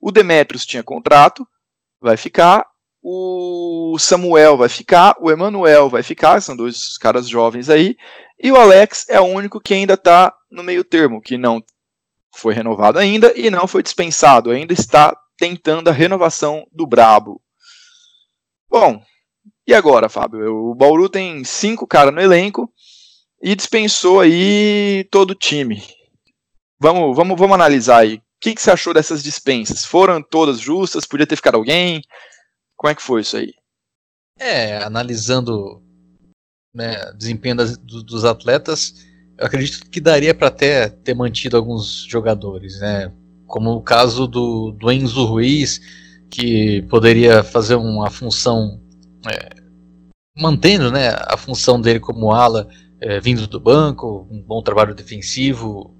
O 0.00 0.10
Demetrios 0.10 0.64
tinha 0.64 0.82
contrato, 0.82 1.46
vai 2.00 2.16
ficar. 2.16 2.66
O 3.02 3.96
Samuel 4.00 4.56
vai 4.56 4.68
ficar, 4.68 5.14
o 5.20 5.30
Emanuel 5.30 5.88
vai 5.88 6.02
ficar, 6.02 6.40
são 6.40 6.56
dois 6.56 6.98
caras 6.98 7.28
jovens 7.28 7.70
aí. 7.70 7.96
E 8.42 8.50
o 8.50 8.56
Alex 8.56 9.06
é 9.08 9.20
o 9.20 9.24
único 9.24 9.60
que 9.60 9.74
ainda 9.74 9.94
está 9.94 10.34
no 10.50 10.62
meio 10.62 10.82
termo, 10.82 11.22
que 11.22 11.38
não 11.38 11.62
foi 12.34 12.52
renovado 12.52 12.98
ainda 12.98 13.32
e 13.36 13.48
não 13.50 13.66
foi 13.66 13.82
dispensado, 13.82 14.50
ainda 14.50 14.72
está 14.72 15.16
tentando 15.38 15.88
a 15.88 15.92
renovação 15.92 16.66
do 16.72 16.86
Brabo. 16.86 17.40
Bom, 18.68 19.00
e 19.66 19.74
agora, 19.74 20.08
Fábio? 20.08 20.70
O 20.70 20.74
Bauru 20.74 21.08
tem 21.08 21.42
cinco 21.44 21.86
caras 21.86 22.14
no 22.14 22.20
elenco 22.20 22.70
e 23.42 23.54
dispensou 23.54 24.20
aí 24.20 25.06
todo 25.10 25.30
o 25.30 25.34
time. 25.34 25.82
Vamos, 26.78 27.16
vamos, 27.16 27.38
vamos 27.38 27.54
analisar 27.54 27.98
aí. 27.98 28.20
O 28.36 28.40
que, 28.40 28.54
que 28.54 28.60
você 28.60 28.70
achou 28.70 28.92
dessas 28.92 29.22
dispensas? 29.22 29.84
Foram 29.84 30.22
todas 30.22 30.60
justas? 30.60 31.06
Podia 31.06 31.26
ter 31.26 31.36
ficado 31.36 31.56
alguém? 31.56 32.02
Como 32.76 32.90
é 32.90 32.94
que 32.94 33.02
foi 33.02 33.22
isso 33.22 33.36
aí? 33.36 33.54
É, 34.38 34.76
analisando 34.82 35.82
né, 36.74 37.12
desempenho 37.12 37.56
das, 37.56 37.78
do, 37.78 38.02
dos 38.02 38.24
atletas, 38.24 39.06
eu 39.38 39.46
acredito 39.46 39.88
que 39.88 40.00
daria 40.00 40.34
para 40.34 40.48
até 40.48 40.90
ter 40.90 41.14
mantido 41.14 41.56
alguns 41.56 42.04
jogadores, 42.04 42.78
né? 42.80 43.10
Como 43.46 43.70
o 43.70 43.82
caso 43.82 44.26
do, 44.26 44.72
do 44.72 44.92
Enzo 44.92 45.24
Ruiz, 45.24 45.80
que 46.30 46.82
poderia 46.82 47.42
fazer 47.42 47.76
uma 47.76 48.10
função 48.10 48.80
é, 49.26 49.56
mantendo 50.36 50.90
né, 50.90 51.08
a 51.08 51.36
função 51.36 51.80
dele 51.80 51.98
como 51.98 52.32
ala 52.32 52.68
é, 53.00 53.20
vindo 53.20 53.46
do 53.46 53.58
banco, 53.58 54.26
um 54.30 54.42
bom 54.42 54.62
trabalho 54.62 54.94
defensivo, 54.94 55.95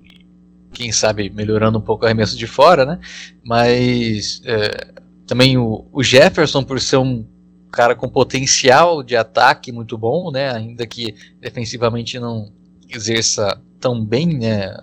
quem 0.76 0.92
sabe 0.92 1.30
melhorando 1.30 1.78
um 1.78 1.80
pouco 1.80 2.04
o 2.04 2.06
arremesso 2.06 2.36
de 2.36 2.46
fora, 2.46 2.84
né? 2.84 3.00
Mas 3.42 4.42
é, 4.44 4.92
também 5.26 5.56
o, 5.56 5.86
o, 5.90 6.02
Jefferson, 6.02 6.62
por 6.62 6.78
ser 6.78 6.98
um 6.98 7.26
cara 7.72 7.94
com 7.94 8.06
potencial 8.10 9.02
de 9.02 9.16
ataque 9.16 9.72
muito 9.72 9.96
bom, 9.96 10.30
né? 10.30 10.52
Ainda 10.52 10.86
que 10.86 11.14
defensivamente 11.40 12.18
não 12.18 12.52
exerça 12.90 13.58
tão 13.80 14.04
bem, 14.04 14.38
né? 14.38 14.76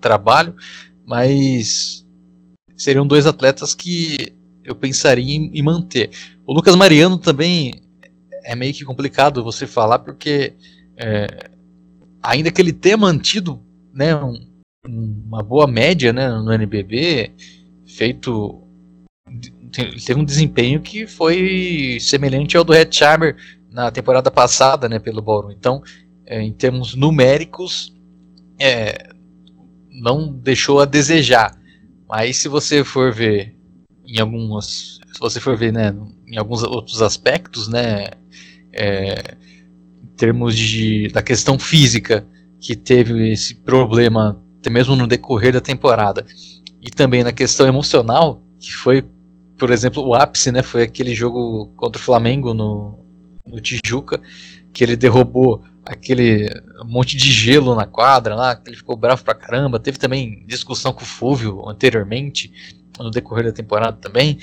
Trabalho, 0.00 0.56
mas 1.04 2.06
seriam 2.74 3.06
dois 3.06 3.26
atletas 3.26 3.74
que 3.74 4.32
eu 4.64 4.74
pensaria 4.74 5.36
em, 5.36 5.50
em 5.52 5.62
manter. 5.62 6.10
O 6.46 6.54
Lucas 6.54 6.74
Mariano 6.76 7.18
também 7.18 7.74
é 8.42 8.56
meio 8.56 8.72
que 8.72 8.86
complicado 8.86 9.44
você 9.44 9.66
falar 9.66 9.98
porque 9.98 10.54
é, 10.96 11.50
ainda 12.22 12.50
que 12.50 12.60
ele 12.60 12.72
tenha 12.72 12.96
mantido 12.96 13.62
né, 13.92 14.16
um, 14.16 14.51
uma 14.86 15.42
boa 15.42 15.66
média 15.66 16.12
né, 16.12 16.28
no 16.28 16.52
NBB, 16.52 17.32
feito 17.86 18.60
teve 19.72 20.20
um 20.20 20.24
desempenho 20.24 20.80
que 20.80 21.06
foi 21.06 21.98
semelhante 22.00 22.56
ao 22.56 22.64
do 22.64 22.72
Red 22.72 22.88
Charmer 22.90 23.36
na 23.70 23.90
temporada 23.90 24.30
passada, 24.30 24.88
né, 24.88 24.98
pelo 24.98 25.22
Bauru. 25.22 25.50
Então, 25.50 25.82
é, 26.26 26.42
em 26.42 26.52
termos 26.52 26.94
numéricos, 26.94 27.94
é, 28.60 29.08
não 29.90 30.30
deixou 30.30 30.80
a 30.80 30.84
desejar. 30.84 31.56
Mas 32.08 32.36
se 32.36 32.48
você 32.48 32.84
for 32.84 33.12
ver 33.12 33.56
em 34.04 34.20
algumas, 34.20 34.98
se 35.12 35.20
você 35.20 35.40
for 35.40 35.56
ver, 35.56 35.72
né, 35.72 35.94
em 36.26 36.36
alguns 36.36 36.62
outros 36.64 37.00
aspectos, 37.00 37.68
né, 37.68 38.08
é, 38.72 39.36
em 40.02 40.16
termos 40.16 40.56
de 40.56 41.08
da 41.08 41.22
questão 41.22 41.58
física 41.58 42.26
que 42.60 42.76
teve 42.76 43.32
esse 43.32 43.54
problema 43.54 44.42
até 44.62 44.70
mesmo 44.70 44.96
no 44.96 45.06
decorrer 45.06 45.52
da 45.52 45.60
temporada 45.60 46.24
e 46.80 46.88
também 46.90 47.22
na 47.22 47.32
questão 47.32 47.66
emocional 47.66 48.42
que 48.58 48.72
foi 48.72 49.04
por 49.62 49.70
exemplo, 49.70 50.04
o 50.04 50.12
ápice, 50.12 50.50
né, 50.50 50.60
foi 50.60 50.82
aquele 50.82 51.14
jogo 51.14 51.68
contra 51.76 52.00
o 52.00 52.04
Flamengo 52.04 52.52
no, 52.52 52.98
no 53.46 53.60
Tijuca, 53.60 54.20
que 54.72 54.82
ele 54.82 54.96
derrubou 54.96 55.62
aquele 55.86 56.48
monte 56.84 57.16
de 57.16 57.30
gelo 57.30 57.72
na 57.76 57.86
quadra 57.86 58.34
lá, 58.34 58.56
que 58.56 58.68
ele 58.68 58.76
ficou 58.76 58.96
bravo 58.96 59.22
pra 59.22 59.36
caramba. 59.36 59.78
Teve 59.78 59.98
também 59.98 60.44
discussão 60.48 60.92
com 60.92 61.02
o 61.02 61.06
Fúvio 61.06 61.68
anteriormente, 61.68 62.52
no 62.98 63.08
decorrer 63.08 63.44
da 63.44 63.52
temporada 63.52 63.96
também. 63.98 64.36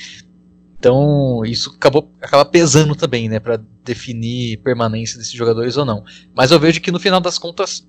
Então, 0.77 1.43
isso 1.45 1.71
acabou 1.75 2.09
acaba 2.21 2.45
pesando 2.45 2.95
também, 2.95 3.27
né, 3.27 3.41
para 3.41 3.59
definir 3.83 4.61
permanência 4.63 5.17
desses 5.17 5.33
jogadores 5.33 5.75
ou 5.75 5.83
não. 5.83 6.01
Mas 6.33 6.49
eu 6.49 6.59
vejo 6.61 6.79
que 6.79 6.93
no 6.93 6.99
final 6.99 7.19
das 7.19 7.37
contas, 7.37 7.85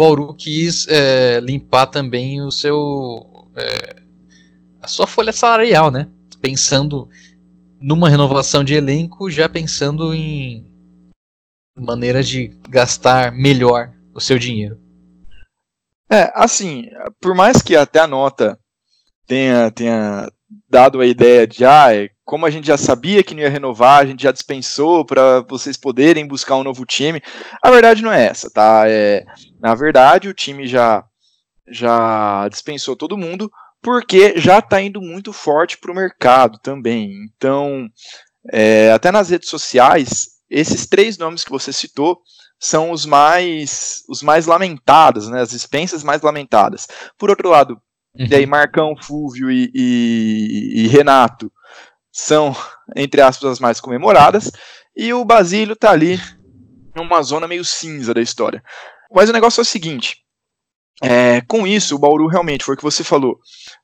Bauru 0.00 0.32
quis 0.32 0.88
é, 0.88 1.40
limpar 1.40 1.86
também 1.86 2.40
o 2.40 2.50
seu 2.50 3.50
é, 3.54 3.96
a 4.80 4.88
sua 4.88 5.06
folha 5.06 5.30
salarial, 5.30 5.90
né? 5.90 6.08
Pensando 6.40 7.06
numa 7.78 8.08
renovação 8.08 8.64
de 8.64 8.72
elenco, 8.72 9.30
já 9.30 9.46
pensando 9.46 10.14
em 10.14 10.66
maneira 11.78 12.22
de 12.22 12.48
gastar 12.66 13.30
melhor 13.30 13.92
o 14.14 14.20
seu 14.22 14.38
dinheiro. 14.38 14.80
É, 16.10 16.32
assim, 16.34 16.86
por 17.20 17.34
mais 17.34 17.60
que 17.60 17.76
até 17.76 18.00
a 18.00 18.06
nota 18.06 18.58
tenha, 19.26 19.70
tenha 19.70 20.32
dado 20.66 21.02
a 21.02 21.06
ideia 21.06 21.46
de, 21.46 21.62
ah, 21.62 21.94
é, 21.94 22.08
como 22.24 22.46
a 22.46 22.50
gente 22.50 22.66
já 22.66 22.78
sabia 22.78 23.22
que 23.22 23.34
não 23.34 23.42
ia 23.42 23.50
renovar, 23.50 24.00
a 24.00 24.06
gente 24.06 24.22
já 24.22 24.32
dispensou 24.32 25.04
para 25.04 25.42
vocês 25.42 25.76
poderem 25.76 26.26
buscar 26.26 26.56
um 26.56 26.64
novo 26.64 26.86
time. 26.86 27.20
A 27.62 27.70
verdade 27.70 28.02
não 28.02 28.10
é 28.10 28.24
essa, 28.24 28.50
tá? 28.50 28.84
É, 28.86 29.26
na 29.60 29.74
verdade, 29.74 30.28
o 30.28 30.34
time 30.34 30.66
já, 30.66 31.04
já 31.68 32.48
dispensou 32.48 32.96
todo 32.96 33.18
mundo, 33.18 33.50
porque 33.82 34.38
já 34.38 34.58
está 34.58 34.80
indo 34.80 35.00
muito 35.00 35.32
forte 35.32 35.78
para 35.78 35.92
o 35.92 35.94
mercado 35.94 36.58
também. 36.58 37.10
Então, 37.26 37.88
é, 38.52 38.90
até 38.92 39.10
nas 39.10 39.30
redes 39.30 39.48
sociais, 39.48 40.28
esses 40.48 40.86
três 40.86 41.18
nomes 41.18 41.44
que 41.44 41.50
você 41.50 41.72
citou 41.72 42.20
são 42.58 42.90
os 42.90 43.06
mais 43.06 44.02
os 44.08 44.22
mais 44.22 44.46
lamentados, 44.46 45.28
né, 45.28 45.40
as 45.40 45.50
dispensas 45.50 46.04
mais 46.04 46.20
lamentadas. 46.20 46.86
Por 47.18 47.30
outro 47.30 47.48
lado, 47.48 47.80
uhum. 48.18 48.28
daí 48.28 48.44
Marcão, 48.46 48.94
Fúvio 49.00 49.50
e, 49.50 49.70
e, 49.74 50.84
e, 50.84 50.88
Renato 50.88 51.50
são, 52.12 52.54
entre 52.94 53.22
aspas, 53.22 53.52
as 53.52 53.60
mais 53.60 53.80
comemoradas, 53.80 54.50
e 54.94 55.12
o 55.14 55.24
Basílio 55.24 55.72
está 55.72 55.92
ali 55.92 56.20
numa 56.94 57.22
zona 57.22 57.48
meio 57.48 57.64
cinza 57.64 58.12
da 58.12 58.20
história. 58.20 58.62
Mas 59.10 59.28
o 59.28 59.32
negócio 59.32 59.60
é 59.60 59.62
o 59.62 59.64
seguinte, 59.64 60.18
é, 61.02 61.40
com 61.42 61.66
isso, 61.66 61.96
o 61.96 61.98
Bauru 61.98 62.26
realmente 62.26 62.64
foi 62.64 62.74
o 62.74 62.76
que 62.76 62.82
você 62.82 63.02
falou. 63.02 63.38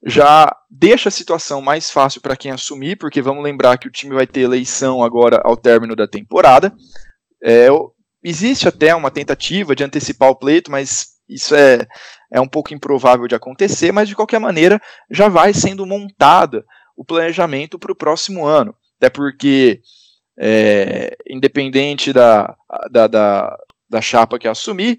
Já 0.05 0.55
deixa 0.71 1.09
a 1.09 1.13
situação 1.13 1.63
mais 1.63 1.91
fácil 1.91 2.21
para 2.21 2.37
quem 2.37 2.51
assumir, 2.51 2.97
porque 2.97 3.23
vamos 3.23 3.43
lembrar 3.43 3.79
que 3.79 3.89
o 3.89 3.91
time 3.91 4.15
vai 4.15 4.27
ter 4.27 4.41
eleição 4.41 5.03
agora 5.03 5.41
ao 5.43 5.57
término 5.57 5.97
da 5.97 6.07
temporada. 6.07 6.75
É, 7.43 7.69
existe 8.23 8.69
até 8.69 8.95
uma 8.95 9.11
tentativa 9.11 9.75
de 9.75 9.83
antecipar 9.83 10.29
o 10.29 10.37
pleito, 10.37 10.71
mas 10.71 11.17
isso 11.27 11.55
é, 11.55 11.87
é 12.31 12.41
um 12.41 12.49
pouco 12.49 12.75
improvável 12.75 13.27
de 13.27 13.35
acontecer. 13.35 13.93
Mas 13.93 14.09
de 14.09 14.15
qualquer 14.15 14.39
maneira, 14.39 14.81
já 15.11 15.29
vai 15.29 15.55
sendo 15.55 15.87
montada 15.87 16.65
o 16.95 17.05
planejamento 17.05 17.79
para 17.79 17.93
o 17.93 17.97
próximo 17.97 18.45
ano. 18.45 18.75
Até 18.99 19.09
porque, 19.09 19.81
é, 20.39 21.17
independente 21.27 22.13
da, 22.13 22.55
da, 22.91 23.07
da, 23.07 23.57
da 23.89 24.01
chapa 24.01 24.39
que 24.39 24.49
assumir, 24.49 24.99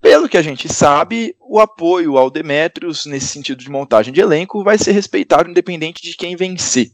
pelo 0.00 0.28
que 0.28 0.36
a 0.36 0.42
gente 0.42 0.68
sabe, 0.72 1.34
o 1.40 1.58
apoio 1.58 2.16
ao 2.16 2.30
Demetrius, 2.30 3.04
nesse 3.04 3.26
sentido 3.26 3.62
de 3.62 3.70
montagem 3.70 4.12
de 4.12 4.20
elenco, 4.20 4.62
vai 4.62 4.78
ser 4.78 4.92
respeitado 4.92 5.50
independente 5.50 6.02
de 6.02 6.16
quem 6.16 6.36
vencer. 6.36 6.90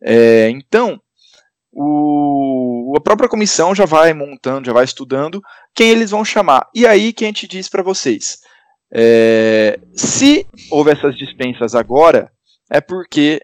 É, 0.00 0.48
então, 0.50 1.00
o, 1.72 2.94
a 2.96 3.00
própria 3.00 3.28
comissão 3.28 3.74
já 3.74 3.84
vai 3.84 4.14
montando, 4.14 4.66
já 4.66 4.72
vai 4.72 4.84
estudando 4.84 5.42
quem 5.74 5.90
eles 5.90 6.10
vão 6.10 6.24
chamar. 6.24 6.68
E 6.74 6.86
aí 6.86 7.12
que 7.12 7.24
a 7.24 7.26
gente 7.26 7.48
diz 7.48 7.68
para 7.68 7.82
vocês: 7.82 8.38
é, 8.92 9.80
se 9.94 10.46
houve 10.70 10.92
essas 10.92 11.16
dispensas 11.16 11.74
agora, 11.74 12.30
é 12.70 12.80
porque 12.80 13.40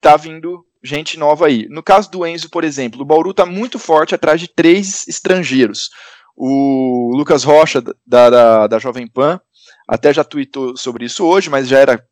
tá 0.00 0.16
vindo 0.16 0.64
gente 0.82 1.18
nova 1.18 1.46
aí. 1.46 1.66
No 1.68 1.82
caso 1.82 2.10
do 2.10 2.26
Enzo, 2.26 2.50
por 2.50 2.64
exemplo, 2.64 3.02
o 3.02 3.04
Bauru 3.04 3.30
está 3.30 3.44
muito 3.44 3.78
forte 3.78 4.14
atrás 4.14 4.40
de 4.40 4.48
três 4.48 5.06
estrangeiros. 5.06 5.90
O 6.36 7.14
Lucas 7.14 7.44
Rocha, 7.44 7.82
da, 8.06 8.30
da, 8.30 8.66
da 8.66 8.78
Jovem 8.78 9.06
Pan, 9.06 9.40
até 9.86 10.12
já 10.12 10.24
tweetou 10.24 10.76
sobre 10.76 11.04
isso 11.04 11.24
hoje, 11.24 11.50
mas 11.50 11.68
já 11.68 11.78
era 11.78 12.04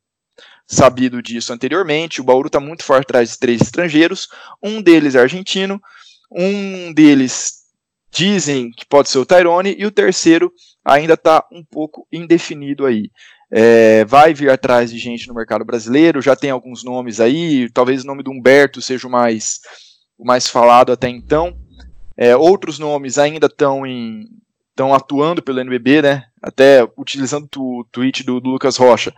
sabido 0.67 1.23
disso 1.23 1.53
anteriormente. 1.53 2.21
O 2.21 2.25
Bauru 2.25 2.49
está 2.49 2.61
muito 2.61 2.85
forte 2.85 3.05
atrás 3.05 3.31
de 3.31 3.39
três 3.39 3.63
estrangeiros. 3.63 4.29
Um 4.63 4.83
deles 4.83 5.15
é 5.15 5.21
argentino, 5.21 5.81
um 6.31 6.93
deles 6.93 7.59
dizem 8.11 8.71
que 8.71 8.85
pode 8.87 9.09
ser 9.09 9.19
o 9.19 9.27
Tyrone, 9.27 9.75
e 9.79 9.87
o 9.87 9.91
terceiro 9.91 10.53
ainda 10.85 11.15
está 11.15 11.45
um 11.53 11.65
pouco 11.65 12.07
indefinido 12.13 12.85
aí. 12.87 13.11
É, 13.51 14.05
vai 14.05 14.35
vir 14.35 14.51
atrás 14.51 14.91
de 14.91 14.99
gente 14.99 15.27
no 15.29 15.35
mercado 15.35 15.65
brasileiro, 15.65 16.21
já 16.21 16.37
tem 16.37 16.51
alguns 16.51 16.85
nomes 16.85 17.21
aí, 17.21 17.71
talvez 17.71 18.05
o 18.05 18.07
nome 18.07 18.23
do 18.23 18.31
Humberto 18.31 18.83
seja 18.83 19.07
o 19.07 19.11
mais, 19.11 19.61
o 20.19 20.25
mais 20.27 20.49
falado 20.49 20.93
até 20.93 21.09
então. 21.09 21.57
É, 22.17 22.37
outros 22.37 22.79
nomes 22.79 23.17
ainda 23.17 23.47
estão 23.47 23.87
em 23.87 24.25
estão 24.79 24.95
atuando 24.95 25.43
pelo 25.43 25.59
NBB, 25.59 26.03
né? 26.03 26.25
Até 26.41 26.89
utilizando 26.97 27.49
o 27.57 27.85
tweet 27.91 28.23
do, 28.23 28.41
do, 28.41 28.51
Lucas 28.51 28.77
Rocha, 28.77 29.13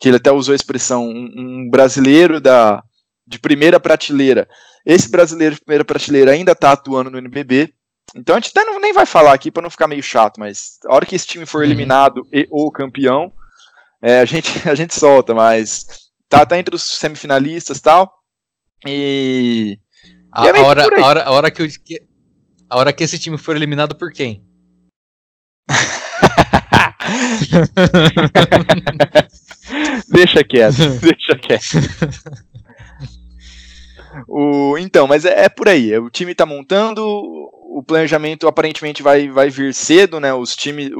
que 0.00 0.08
ele 0.08 0.16
até 0.16 0.32
usou 0.32 0.52
a 0.52 0.56
expressão 0.56 1.06
um, 1.06 1.30
um, 1.36 1.70
brasileiro 1.70 2.40
da 2.40 2.82
de 3.24 3.38
primeira 3.38 3.78
prateleira. 3.78 4.48
Esse 4.84 5.08
brasileiro 5.08 5.54
de 5.54 5.60
primeira 5.60 5.84
prateleira 5.84 6.32
ainda 6.32 6.50
está 6.50 6.72
atuando 6.72 7.10
no 7.10 7.18
NBB. 7.18 7.72
Então 8.16 8.34
a 8.34 8.40
gente 8.40 8.50
até 8.50 8.64
não, 8.64 8.80
nem 8.80 8.92
vai 8.92 9.06
falar 9.06 9.32
aqui 9.32 9.50
para 9.50 9.62
não 9.62 9.70
ficar 9.70 9.86
meio 9.86 10.02
chato, 10.02 10.40
mas 10.40 10.78
a 10.84 10.94
hora 10.94 11.06
que 11.06 11.14
esse 11.14 11.26
time 11.26 11.46
for 11.46 11.58
uhum. 11.58 11.64
eliminado 11.64 12.26
e 12.32 12.48
ou 12.50 12.70
campeão, 12.72 13.32
é, 14.02 14.20
a 14.20 14.24
gente 14.24 14.50
a 14.68 14.74
gente 14.74 14.94
solta, 14.94 15.34
mas 15.34 15.86
tá, 16.28 16.44
tá 16.44 16.58
entre 16.58 16.74
os 16.74 16.82
semifinalistas 16.82 17.80
tal. 17.80 18.12
E, 18.84 19.78
a, 20.32 20.44
e 20.44 20.48
é 20.48 20.58
a, 20.58 20.62
hora, 20.62 20.82
a, 20.82 21.06
hora, 21.06 21.22
a 21.22 21.30
hora 21.30 21.50
que, 21.50 21.62
eu, 21.62 21.68
a 22.68 22.78
hora 22.78 22.92
que 22.92 23.04
esse 23.04 23.18
time 23.18 23.38
for 23.38 23.54
eliminado 23.54 23.94
por 23.94 24.12
quem? 24.12 24.44
deixa 30.08 30.42
quieto, 30.42 30.76
deixa 31.00 31.36
quieto. 31.36 31.78
O, 34.28 34.76
então, 34.78 35.06
mas 35.06 35.24
é, 35.24 35.44
é, 35.44 35.48
por 35.48 35.68
aí. 35.68 35.96
O 35.98 36.10
time 36.10 36.32
está 36.32 36.44
montando, 36.44 37.04
o 37.04 37.84
planejamento 37.86 38.48
aparentemente 38.48 39.02
vai, 39.02 39.28
vai 39.28 39.48
vir 39.48 39.72
cedo, 39.72 40.20
né? 40.20 40.34
Os 40.34 40.56
time, 40.56 40.90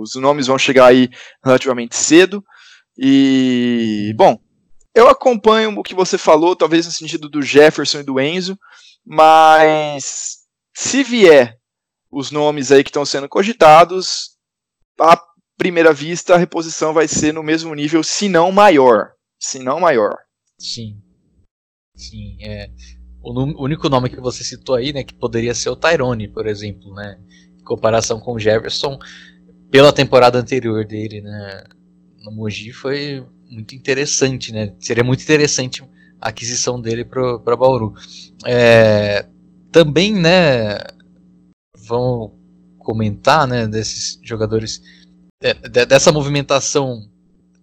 os 0.00 0.14
nomes 0.16 0.46
vão 0.46 0.58
chegar 0.58 0.86
aí 0.86 1.08
relativamente 1.44 1.96
cedo. 1.96 2.44
E 2.96 4.12
bom, 4.16 4.38
eu 4.94 5.08
acompanho 5.08 5.78
o 5.78 5.82
que 5.82 5.94
você 5.94 6.18
falou, 6.18 6.56
talvez 6.56 6.86
no 6.86 6.92
sentido 6.92 7.28
do 7.28 7.42
Jefferson 7.42 8.00
e 8.00 8.04
do 8.04 8.20
Enzo, 8.20 8.58
mas 9.04 10.38
se 10.74 11.02
vier 11.02 11.56
os 12.10 12.30
nomes 12.30 12.72
aí 12.72 12.82
que 12.82 12.90
estão 12.90 13.06
sendo 13.06 13.28
cogitados, 13.28 14.36
à 14.98 15.20
primeira 15.56 15.92
vista 15.92 16.34
a 16.34 16.38
reposição 16.38 16.92
vai 16.92 17.06
ser 17.06 17.32
no 17.32 17.42
mesmo 17.42 17.74
nível, 17.74 18.02
se 18.02 18.28
não 18.28 18.50
maior. 18.50 19.12
Se 19.38 19.58
não 19.58 19.80
maior. 19.80 20.16
Sim. 20.58 21.00
Sim, 21.94 22.36
é. 22.42 22.70
O 23.22 23.62
único 23.62 23.88
nome 23.88 24.08
que 24.08 24.20
você 24.20 24.42
citou 24.42 24.74
aí, 24.74 24.92
né, 24.92 25.04
que 25.04 25.14
poderia 25.14 25.54
ser 25.54 25.68
o 25.68 25.76
Tyrone, 25.76 26.28
por 26.28 26.46
exemplo, 26.46 26.94
né, 26.94 27.20
em 27.58 27.62
comparação 27.64 28.18
com 28.18 28.32
o 28.32 28.38
Jefferson, 28.38 28.98
pela 29.70 29.92
temporada 29.92 30.38
anterior 30.38 30.84
dele, 30.84 31.20
né, 31.20 31.64
no 32.22 32.32
Mogi 32.32 32.72
foi 32.72 33.24
muito 33.48 33.74
interessante, 33.74 34.52
né, 34.52 34.74
seria 34.78 35.04
muito 35.04 35.22
interessante 35.22 35.82
a 36.20 36.28
aquisição 36.28 36.80
dele 36.80 37.04
para 37.04 37.56
Bauru. 37.56 37.94
É, 38.44 39.26
também, 39.72 40.14
né, 40.14 40.78
vão 41.76 42.34
comentar, 42.78 43.46
né, 43.46 43.66
desses 43.66 44.18
jogadores, 44.22 44.82
de, 45.40 45.86
dessa 45.86 46.12
movimentação, 46.12 47.08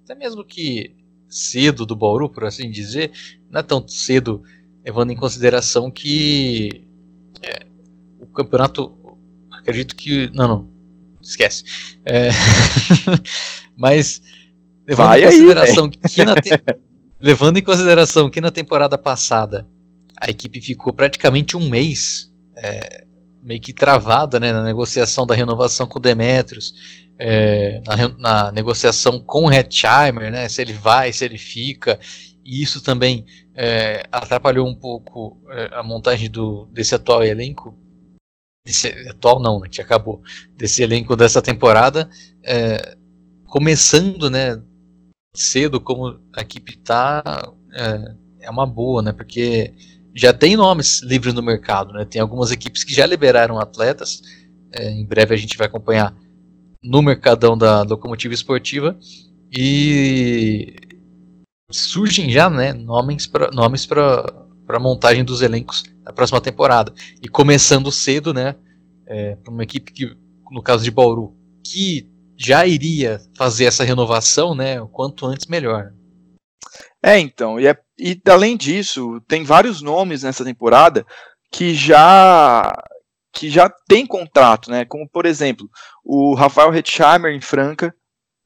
até 0.03 0.15
mesmo 0.15 0.43
que 0.43 0.95
cedo 1.29 1.85
do 1.85 1.95
Bauru, 1.95 2.29
por 2.29 2.45
assim 2.45 2.71
dizer, 2.71 3.11
não 3.51 3.59
é 3.59 3.63
tão 3.63 3.85
cedo, 3.87 4.41
levando 4.83 5.11
em 5.11 5.17
consideração 5.17 5.91
que 5.91 6.85
é, 7.41 7.67
o 8.19 8.25
campeonato, 8.27 8.95
acredito 9.51 9.95
que, 9.95 10.29
não, 10.33 10.47
não, 10.47 10.76
esquece. 11.29 11.63
É, 12.05 12.29
mas 13.75 14.21
levando 14.87 15.07
Vai 15.07 15.21
em 15.21 15.25
consideração 15.25 15.85
aí, 15.85 16.09
que 16.09 16.25
na 16.25 16.35
te, 16.35 16.49
levando 17.19 17.57
em 17.57 17.63
consideração 17.63 18.29
que 18.29 18.41
na 18.41 18.51
temporada 18.51 18.97
passada 18.97 19.67
a 20.19 20.29
equipe 20.29 20.61
ficou 20.61 20.93
praticamente 20.93 21.57
um 21.57 21.69
mês 21.69 22.31
é, 22.55 23.05
meio 23.41 23.61
que 23.61 23.71
travada 23.71 24.39
né, 24.39 24.51
na 24.51 24.63
negociação 24.63 25.25
da 25.25 25.35
renovação 25.35 25.87
com 25.87 25.99
o 25.99 26.01
Demetrius, 26.01 26.73
é, 27.19 27.81
na, 27.85 28.07
na, 28.17 28.51
negociação 28.51 29.19
com 29.19 29.45
o 29.45 29.51
Hetzheimer, 29.51 30.31
né, 30.31 30.49
se 30.49 30.61
ele 30.61 30.73
vai, 30.73 31.13
se 31.13 31.23
ele 31.23 31.37
fica, 31.37 31.99
e 32.43 32.61
isso 32.61 32.81
também 32.81 33.25
é, 33.55 34.03
atrapalhou 34.11 34.67
um 34.67 34.75
pouco 34.75 35.37
é, 35.49 35.69
a 35.73 35.83
montagem 35.83 36.29
do, 36.29 36.67
desse 36.73 36.93
atual 36.93 37.23
elenco, 37.23 37.73
desse, 38.67 38.89
atual 39.09 39.39
não, 39.39 39.61
né, 39.61 39.69
que 39.69 39.81
acabou, 39.81 40.21
desse 40.57 40.83
elenco 40.83 41.15
dessa 41.15 41.41
temporada, 41.41 42.09
é, 42.43 42.97
começando 43.45 44.29
né, 44.29 44.61
cedo 45.33 45.79
como 45.79 46.19
a 46.35 46.41
equipe 46.41 46.73
está, 46.73 47.49
é, 47.73 48.15
é 48.41 48.49
uma 48.49 48.65
boa, 48.65 49.01
né, 49.01 49.13
porque 49.13 49.73
já 50.13 50.33
tem 50.33 50.57
nomes 50.57 51.01
livres 51.01 51.33
no 51.33 51.43
mercado, 51.43 51.93
né? 51.93 52.03
Tem 52.03 52.19
algumas 52.19 52.51
equipes 52.51 52.83
que 52.83 52.91
já 52.91 53.05
liberaram 53.05 53.59
atletas. 53.59 54.23
É, 54.71 54.89
em 54.89 55.05
breve 55.05 55.35
a 55.35 55.37
gente 55.37 55.55
vai 55.55 55.67
acompanhar 55.67 56.11
no 56.83 57.03
mercadão 57.03 57.55
da 57.55 57.83
locomotiva 57.83 58.33
esportiva 58.33 58.97
e 59.55 60.75
surgem 61.71 62.31
já, 62.31 62.49
né, 62.49 62.73
nomes 62.73 63.27
para 63.27 63.51
nomes 63.51 63.85
para 63.85 64.46
montagem 64.79 65.23
dos 65.23 65.41
elencos 65.41 65.83
da 66.03 66.11
próxima 66.11 66.41
temporada. 66.41 66.93
E 67.21 67.27
começando 67.27 67.91
cedo, 67.91 68.33
né, 68.33 68.55
é, 69.05 69.35
para 69.35 69.53
uma 69.53 69.63
equipe 69.63 69.91
que, 69.91 70.15
no 70.51 70.61
caso 70.61 70.83
de 70.83 70.91
Bauru, 70.91 71.35
que 71.63 72.09
já 72.37 72.67
iria 72.67 73.19
fazer 73.35 73.65
essa 73.65 73.83
renovação, 73.83 74.53
né, 74.53 74.81
o 74.81 74.87
quanto 74.87 75.25
antes 75.25 75.47
melhor. 75.47 75.91
É, 77.01 77.17
então, 77.17 77.59
e, 77.59 77.67
é, 77.67 77.77
e 77.97 78.19
além 78.27 78.57
disso, 78.57 79.21
tem 79.27 79.43
vários 79.43 79.81
nomes 79.81 80.23
nessa 80.23 80.43
temporada 80.43 81.05
que 81.51 81.73
já 81.73 82.73
que 83.33 83.49
já 83.49 83.69
tem 83.87 84.05
contrato, 84.05 84.71
né? 84.71 84.83
Como 84.83 85.07
por 85.07 85.25
exemplo, 85.25 85.69
o 86.03 86.33
Rafael 86.33 86.73
Hetzheimer 86.73 87.31
em 87.31 87.41
Franca 87.41 87.93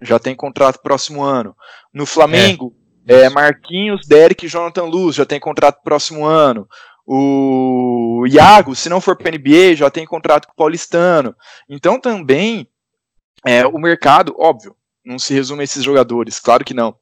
já 0.02 0.20
tem 0.20 0.36
contrato 0.36 0.82
próximo 0.82 1.24
ano. 1.24 1.56
No 1.94 2.06
Flamengo, 2.06 2.76
é, 3.12 3.30
Marquinhos, 3.30 4.08
Derek 4.08 4.45
e 4.45 4.50
Jonathan 4.50 4.84
Luz 4.84 5.15
já 5.15 5.26
tem 5.26 5.39
contrato 5.39 5.82
próximo 5.84 6.26
ano. 6.26 6.67
O 7.06 8.26
Iago, 8.30 8.74
se 8.74 8.88
não 8.88 9.02
for 9.02 9.17
para 9.17 9.32
NBA, 9.32 9.76
já 9.76 9.89
tem 9.89 10.06
contrato 10.06 10.47
com 10.47 10.54
o 10.54 10.56
Paulistano. 10.56 11.36
Então 11.67 12.00
também 12.00 12.67
é, 13.45 13.65
o 13.65 13.78
mercado, 13.78 14.34
óbvio, 14.38 14.76
não 15.04 15.19
se 15.19 15.34
resume 15.34 15.62
a 15.62 15.63
esses 15.65 15.84
jogadores, 15.84 16.39
claro 16.39 16.63
que 16.63 16.74
não. 16.74 16.95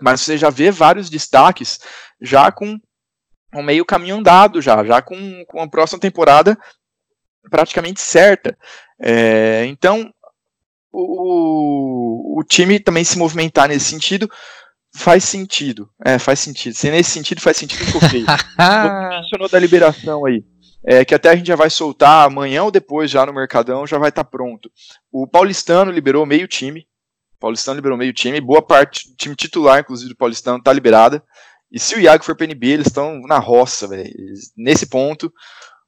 Mas 0.00 0.20
você 0.20 0.36
já 0.36 0.50
vê 0.50 0.70
vários 0.70 1.08
destaques 1.08 1.80
já 2.20 2.52
com 2.52 2.78
um 3.54 3.62
meio 3.62 3.86
caminho 3.86 4.16
andado 4.16 4.60
já, 4.60 4.84
já 4.84 5.00
com, 5.00 5.44
com 5.46 5.62
a 5.62 5.68
próxima 5.68 5.98
temporada 5.98 6.58
praticamente 7.48 8.02
certa. 8.02 8.54
É, 9.00 9.64
então, 9.64 10.12
o, 10.92 12.38
o 12.38 12.44
time 12.44 12.78
também 12.78 13.04
se 13.04 13.16
movimentar 13.16 13.68
nesse 13.68 13.86
sentido 13.86 14.30
faz 14.98 15.24
sentido. 15.24 15.88
É, 16.04 16.18
faz 16.18 16.40
sentido. 16.40 16.74
Se 16.74 16.90
nesse 16.90 17.10
sentido 17.10 17.40
faz 17.40 17.56
sentido 17.56 17.90
que 17.90 17.96
eu 17.96 18.08
fiz. 18.08 18.26
mencionou 19.08 19.48
da 19.48 19.58
liberação 19.58 20.26
aí. 20.26 20.44
É, 20.84 21.04
que 21.04 21.14
até 21.14 21.30
a 21.30 21.36
gente 21.36 21.46
já 21.46 21.56
vai 21.56 21.70
soltar 21.70 22.26
amanhã 22.26 22.62
ou 22.64 22.70
depois 22.70 23.10
já 23.10 23.24
no 23.24 23.32
Mercadão, 23.32 23.86
já 23.86 23.98
vai 23.98 24.10
estar 24.10 24.24
tá 24.24 24.30
pronto. 24.30 24.70
O 25.10 25.26
Paulistano 25.26 25.90
liberou 25.90 26.24
meio 26.24 26.46
time, 26.46 26.80
o 27.36 27.40
Paulistano 27.40 27.76
liberou 27.76 27.98
meio 27.98 28.12
time, 28.12 28.40
boa 28.40 28.62
parte 28.62 29.08
do 29.08 29.16
time 29.16 29.34
titular, 29.34 29.80
inclusive 29.80 30.10
do 30.10 30.16
Paulistano, 30.16 30.62
tá 30.62 30.72
liberada. 30.72 31.22
E 31.70 31.78
se 31.78 31.94
o 31.94 32.00
Iago 32.00 32.24
for 32.24 32.36
PNB, 32.36 32.68
eles 32.68 32.86
estão 32.86 33.20
na 33.22 33.38
roça, 33.38 33.86
velho. 33.86 34.10
Nesse 34.56 34.86
ponto, 34.86 35.32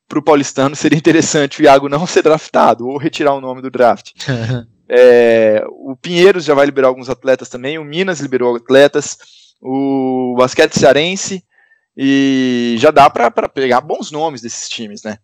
pro 0.09 0.23
Paulistano 0.23 0.77
seria 0.77 0.99
interessante 0.99 1.61
o 1.61 1.65
Iago 1.65 1.89
não 1.89 2.07
ser 2.07 2.23
draftado 2.23 2.87
ou 2.87 2.99
retirar 2.99 3.35
o 3.35 3.41
nome 3.41 3.63
do 3.63 3.71
draft. 3.71 4.13
é, 4.91 5.65
o 5.69 5.97
Pinheiros 5.97 6.45
já 6.45 6.53
vai 6.53 6.67
liberar 6.67 6.89
alguns 6.89 7.09
atletas 7.09 7.49
também, 7.49 7.79
o 7.79 7.85
Minas 7.85 8.19
liberou 8.19 8.57
atletas, 8.57 9.17
o 9.63 10.35
Basquete 10.37 10.77
Cearense, 10.77 11.45
e 11.97 12.75
já 12.79 12.91
dá 12.91 13.09
para 13.09 13.49
pegar 13.49 13.81
bons 13.81 14.11
nomes 14.11 14.41
desses 14.41 14.69
times, 14.69 15.05
né? 15.05 15.19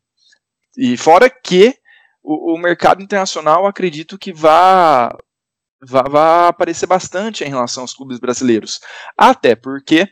E 0.76 0.96
fora 0.96 1.28
que 1.28 1.74
o, 2.22 2.54
o 2.54 2.58
mercado 2.58 3.02
internacional 3.02 3.66
acredito 3.66 4.18
que 4.18 4.32
vá 4.32 5.16
vai, 5.82 6.04
vai 6.08 6.48
aparecer 6.48 6.86
bastante 6.86 7.42
em 7.44 7.48
relação 7.48 7.82
aos 7.82 7.94
clubes 7.94 8.18
brasileiros. 8.18 8.80
Até 9.16 9.56
porque, 9.56 10.08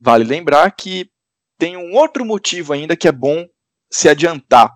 vale 0.00 0.24
lembrar 0.24 0.70
que 0.70 1.10
tem 1.58 1.76
um 1.76 1.94
outro 1.94 2.24
motivo 2.24 2.72
ainda 2.72 2.96
que 2.96 3.08
é 3.08 3.12
bom 3.12 3.46
se 3.90 4.08
adiantar. 4.08 4.70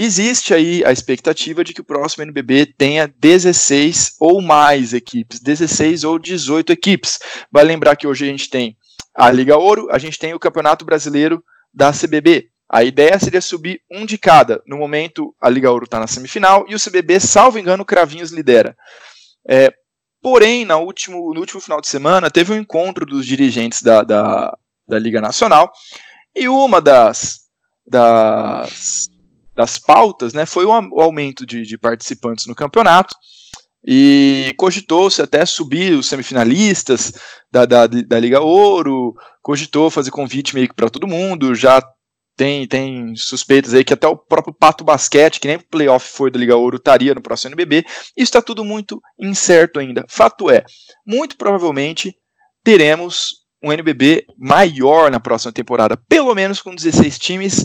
Existe 0.00 0.54
aí 0.54 0.84
a 0.84 0.92
expectativa 0.92 1.64
de 1.64 1.74
que 1.74 1.80
o 1.80 1.84
próximo 1.84 2.22
NBB 2.22 2.66
tenha 2.78 3.12
16 3.18 4.14
ou 4.20 4.40
mais 4.40 4.94
equipes, 4.94 5.40
16 5.40 6.04
ou 6.04 6.20
18 6.20 6.72
equipes. 6.72 7.18
Vale 7.50 7.66
lembrar 7.66 7.96
que 7.96 8.06
hoje 8.06 8.24
a 8.24 8.28
gente 8.28 8.48
tem 8.48 8.76
a 9.12 9.28
Liga 9.28 9.56
Ouro, 9.56 9.88
a 9.90 9.98
gente 9.98 10.16
tem 10.16 10.32
o 10.32 10.38
Campeonato 10.38 10.84
Brasileiro 10.84 11.42
da 11.74 11.92
CBB. 11.92 12.48
A 12.70 12.84
ideia 12.84 13.18
seria 13.18 13.40
subir 13.40 13.80
um 13.90 14.06
de 14.06 14.16
cada. 14.16 14.62
No 14.64 14.76
momento, 14.76 15.34
a 15.40 15.48
Liga 15.48 15.68
Ouro 15.68 15.86
está 15.86 15.98
na 15.98 16.06
semifinal 16.06 16.64
e 16.68 16.76
o 16.76 16.80
CBB, 16.80 17.18
salvo 17.18 17.58
engano, 17.58 17.84
Cravinhos 17.84 18.30
lidera. 18.30 18.76
É, 19.48 19.72
Porém, 20.20 20.64
na 20.64 20.76
último, 20.76 21.32
no 21.32 21.40
último 21.40 21.60
final 21.60 21.80
de 21.80 21.88
semana, 21.88 22.30
teve 22.30 22.52
um 22.52 22.56
encontro 22.56 23.06
dos 23.06 23.24
dirigentes 23.24 23.82
da, 23.82 24.02
da, 24.02 24.56
da 24.86 24.98
Liga 24.98 25.20
Nacional 25.20 25.70
e 26.34 26.48
uma 26.48 26.80
das, 26.80 27.40
das, 27.86 29.08
das 29.58 29.76
pautas 29.76 30.32
né, 30.32 30.46
foi 30.46 30.64
o, 30.64 30.70
aumento 30.70 31.44
de, 31.44 31.62
de 31.62 31.76
participantes 31.76 32.46
no 32.46 32.54
campeonato 32.54 33.12
e 33.84 34.54
cogitou-se 34.56 35.20
até 35.20 35.44
subir 35.44 35.94
os 35.94 36.06
semifinalistas 36.06 37.12
da, 37.50 37.64
da, 37.64 37.88
da 37.88 38.20
Liga 38.20 38.40
Ouro, 38.40 39.14
cogitou 39.42 39.90
fazer 39.90 40.12
convite 40.12 40.54
meio 40.54 40.68
que 40.68 40.74
para 40.76 40.88
todo 40.88 41.08
mundo, 41.08 41.56
já 41.56 41.82
tem, 42.36 42.68
tem 42.68 43.16
suspeitas 43.16 43.74
aí 43.74 43.82
que 43.82 43.92
até 43.92 44.06
o 44.06 44.16
próprio 44.16 44.54
Pato 44.54 44.84
Basquete, 44.84 45.40
que 45.40 45.48
nem 45.48 45.58
playoff 45.58 46.06
foi 46.06 46.30
da 46.30 46.38
Liga 46.38 46.54
Ouro, 46.54 46.76
estaria 46.76 47.12
no 47.12 47.20
próximo 47.20 47.50
NBB. 47.50 47.84
Isso 47.88 48.12
está 48.16 48.40
tudo 48.40 48.64
muito 48.64 49.00
incerto 49.18 49.80
ainda. 49.80 50.04
Fato 50.08 50.48
é, 50.48 50.64
muito 51.04 51.36
provavelmente 51.36 52.14
teremos 52.62 53.38
um 53.60 53.72
NBB 53.72 54.24
maior 54.38 55.10
na 55.10 55.18
próxima 55.18 55.52
temporada, 55.52 55.96
pelo 56.08 56.32
menos 56.32 56.62
com 56.62 56.72
16 56.76 57.18
times, 57.18 57.64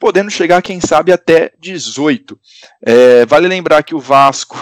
podendo 0.00 0.30
chegar, 0.30 0.62
quem 0.62 0.80
sabe, 0.80 1.12
até 1.12 1.52
18. 1.60 2.36
É, 2.84 3.26
vale 3.26 3.46
lembrar 3.46 3.84
que 3.84 3.94
o 3.94 4.00
Vasco 4.00 4.56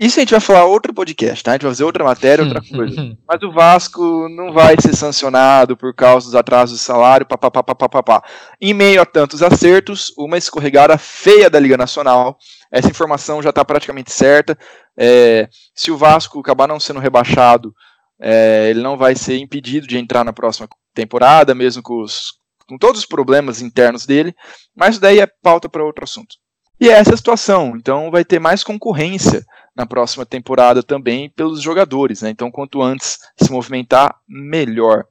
isso 0.00 0.18
a 0.18 0.22
gente 0.22 0.30
vai 0.30 0.40
falar 0.40 0.64
outro 0.64 0.94
podcast, 0.94 1.44
tá? 1.44 1.50
A 1.50 1.54
gente 1.54 1.62
vai 1.62 1.70
fazer 1.70 1.84
outra 1.84 2.02
matéria, 2.02 2.42
outra 2.42 2.60
coisa. 2.60 3.16
Mas 3.28 3.42
o 3.42 3.52
Vasco 3.52 4.28
não 4.30 4.52
vai 4.52 4.76
ser 4.80 4.96
sancionado 4.96 5.76
por 5.76 5.94
causa 5.94 6.26
dos 6.26 6.34
atrasos 6.34 6.78
de 6.78 6.84
salário, 6.84 7.26
papapá. 7.26 8.24
Em 8.60 8.72
meio 8.72 9.02
a 9.02 9.06
tantos 9.06 9.42
acertos, 9.42 10.12
uma 10.16 10.38
escorregada 10.38 10.96
feia 10.96 11.50
da 11.50 11.60
Liga 11.60 11.76
Nacional. 11.76 12.38
Essa 12.70 12.88
informação 12.88 13.42
já 13.42 13.50
está 13.50 13.62
praticamente 13.64 14.10
certa. 14.10 14.58
É, 14.96 15.48
se 15.74 15.90
o 15.90 15.98
Vasco 15.98 16.40
acabar 16.40 16.66
não 16.66 16.80
sendo 16.80 16.98
rebaixado, 16.98 17.74
é, 18.18 18.70
ele 18.70 18.82
não 18.82 18.96
vai 18.96 19.14
ser 19.14 19.36
impedido 19.36 19.86
de 19.86 19.98
entrar 19.98 20.24
na 20.24 20.32
próxima 20.32 20.66
temporada, 20.94 21.54
mesmo 21.54 21.82
com, 21.82 22.00
os, 22.00 22.32
com 22.66 22.78
todos 22.78 23.00
os 23.00 23.06
problemas 23.06 23.60
internos 23.60 24.06
dele. 24.06 24.34
Mas 24.74 24.98
daí 24.98 25.20
é 25.20 25.26
pauta 25.26 25.68
para 25.68 25.84
outro 25.84 26.04
assunto. 26.04 26.36
E 26.80 26.88
é 26.88 26.92
essa 26.92 27.14
a 27.14 27.16
situação. 27.16 27.74
Então 27.76 28.10
vai 28.10 28.24
ter 28.24 28.38
mais 28.38 28.64
concorrência 28.64 29.44
na 29.74 29.86
próxima 29.86 30.26
temporada 30.26 30.82
também 30.82 31.30
pelos 31.30 31.60
jogadores. 31.60 32.22
Né? 32.22 32.30
Então, 32.30 32.50
quanto 32.50 32.82
antes 32.82 33.18
se 33.40 33.50
movimentar, 33.50 34.14
melhor. 34.28 35.04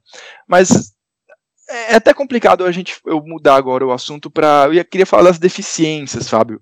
Mas 0.46 0.92
é 1.68 1.94
até 1.96 2.12
complicado 2.12 2.64
a 2.64 2.72
gente 2.72 3.00
eu 3.06 3.22
mudar 3.24 3.56
agora 3.56 3.86
o 3.86 3.92
assunto 3.92 4.30
para. 4.30 4.68
Eu 4.72 4.84
queria 4.84 5.06
falar 5.06 5.24
das 5.24 5.38
deficiências, 5.38 6.28
Fábio. 6.28 6.60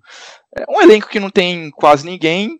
É 0.55 0.65
um 0.69 0.81
elenco 0.81 1.09
que 1.09 1.19
não 1.19 1.29
tem 1.29 1.69
quase 1.71 2.05
ninguém, 2.05 2.59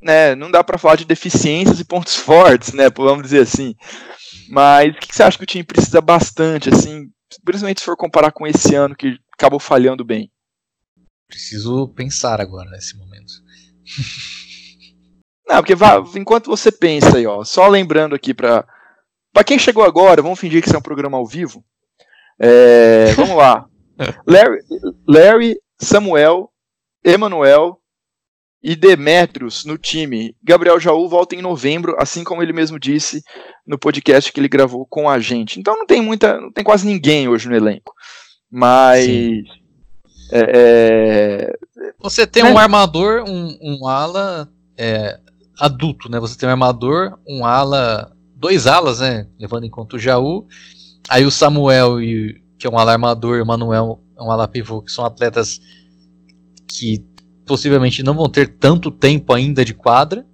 né? 0.00 0.34
Não 0.34 0.50
dá 0.50 0.62
para 0.62 0.78
falar 0.78 0.96
de 0.96 1.04
deficiências 1.04 1.80
e 1.80 1.84
pontos 1.84 2.16
fortes, 2.16 2.72
né? 2.72 2.90
Vamos 2.90 3.22
dizer 3.22 3.42
assim. 3.42 3.74
Mas 4.50 4.94
o 4.94 4.98
que 4.98 5.14
você 5.14 5.22
acha 5.22 5.38
que 5.38 5.44
o 5.44 5.46
time 5.46 5.64
precisa 5.64 6.00
bastante, 6.00 6.68
assim, 6.68 7.06
principalmente 7.44 7.80
se 7.80 7.86
for 7.86 7.96
comparar 7.96 8.32
com 8.32 8.46
esse 8.46 8.74
ano 8.74 8.96
que 8.96 9.18
acabou 9.32 9.60
falhando 9.60 10.04
bem? 10.04 10.30
Preciso 11.26 11.88
pensar 11.88 12.40
agora 12.40 12.70
nesse 12.70 12.96
momento. 12.96 13.32
Não, 15.48 15.62
porque 15.62 15.74
enquanto 16.18 16.46
você 16.46 16.70
pensa 16.70 17.16
aí, 17.16 17.26
ó, 17.26 17.42
só 17.42 17.66
lembrando 17.68 18.14
aqui 18.14 18.34
para 18.34 18.66
para 19.32 19.44
quem 19.44 19.58
chegou 19.58 19.84
agora, 19.84 20.22
vamos 20.22 20.38
fingir 20.38 20.60
que 20.60 20.68
isso 20.68 20.74
é 20.74 20.78
um 20.78 20.82
programa 20.82 21.16
ao 21.16 21.26
vivo. 21.26 21.64
É, 22.38 23.12
vamos 23.12 23.36
lá. 23.36 23.66
Larry, 24.26 24.58
Larry, 25.06 25.60
Samuel, 25.80 26.50
Emanuel 27.04 27.80
e 28.62 28.74
Demetrios 28.74 29.64
no 29.64 29.78
time. 29.78 30.34
Gabriel 30.42 30.80
Jaú 30.80 31.08
volta 31.08 31.34
em 31.34 31.42
novembro, 31.42 31.96
assim 31.98 32.24
como 32.24 32.42
ele 32.42 32.52
mesmo 32.52 32.78
disse 32.78 33.22
no 33.66 33.78
podcast 33.78 34.32
que 34.32 34.40
ele 34.40 34.48
gravou 34.48 34.86
com 34.86 35.08
a 35.08 35.18
gente. 35.18 35.60
Então 35.60 35.76
não 35.76 35.86
tem 35.86 36.00
muita, 36.00 36.40
não 36.40 36.52
tem 36.52 36.64
quase 36.64 36.86
ninguém 36.86 37.28
hoje 37.28 37.48
no 37.48 37.56
elenco. 37.56 37.92
Mas. 38.50 39.06
É, 40.30 40.44
é, 40.54 41.58
você 41.98 42.26
tem 42.26 42.44
um 42.44 42.58
armador, 42.58 43.24
um, 43.26 43.56
um 43.62 43.86
ala 43.86 44.48
é, 44.76 45.18
adulto, 45.58 46.10
né? 46.10 46.20
Você 46.20 46.36
tem 46.36 46.48
um 46.48 46.52
armador, 46.52 47.18
um 47.26 47.46
ala, 47.46 48.12
dois 48.34 48.66
alas, 48.66 49.00
né? 49.00 49.26
Levando 49.38 49.64
em 49.64 49.70
conta 49.70 49.96
o 49.96 49.98
Jaú. 49.98 50.46
Aí 51.08 51.24
o 51.24 51.30
Samuel, 51.30 52.02
e, 52.02 52.42
que 52.58 52.66
é 52.66 52.70
um 52.70 52.78
ala 52.78 52.92
armador, 52.92 53.38
e 53.38 53.42
o 53.42 53.46
Manuel 53.46 54.02
é 54.18 54.22
um 54.22 54.30
ala 54.30 54.46
pivô, 54.46 54.82
que 54.82 54.92
são 54.92 55.04
atletas 55.04 55.60
que 56.66 57.02
possivelmente 57.48 58.02
não 58.02 58.14
vão 58.14 58.28
ter 58.28 58.56
tanto 58.58 58.90
tempo 58.90 59.32
ainda 59.32 59.64
de 59.64 59.74
quadra. 59.74 60.24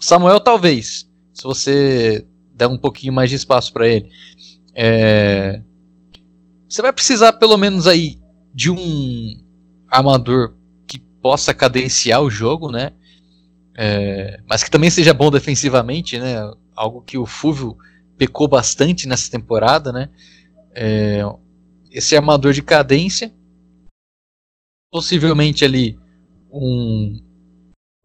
Samuel, 0.00 0.40
talvez, 0.40 1.08
se 1.32 1.44
você 1.44 2.26
der 2.54 2.66
um 2.66 2.78
pouquinho 2.78 3.12
mais 3.12 3.30
de 3.30 3.36
espaço 3.36 3.72
para 3.72 3.86
ele. 3.86 4.10
É... 4.74 5.62
Você 6.68 6.82
vai 6.82 6.92
precisar 6.92 7.34
pelo 7.34 7.56
menos 7.56 7.86
aí 7.86 8.18
de 8.52 8.70
um 8.70 9.40
armador 9.88 10.54
que 10.86 10.98
possa 10.98 11.52
cadenciar 11.52 12.22
o 12.22 12.30
jogo, 12.30 12.70
né? 12.70 12.92
É, 13.76 14.40
mas 14.48 14.62
que 14.62 14.70
também 14.70 14.88
seja 14.88 15.12
bom 15.12 15.30
defensivamente, 15.30 16.18
né? 16.18 16.36
Algo 16.76 17.02
que 17.02 17.18
o 17.18 17.26
Fúvio 17.26 17.76
pecou 18.16 18.46
bastante 18.46 19.08
nessa 19.08 19.30
temporada, 19.30 19.92
né? 19.92 20.08
É, 20.74 21.22
esse 21.90 22.16
armador 22.16 22.52
de 22.52 22.62
cadência, 22.62 23.32
possivelmente 24.90 25.64
ali 25.64 25.98
um, 26.54 27.20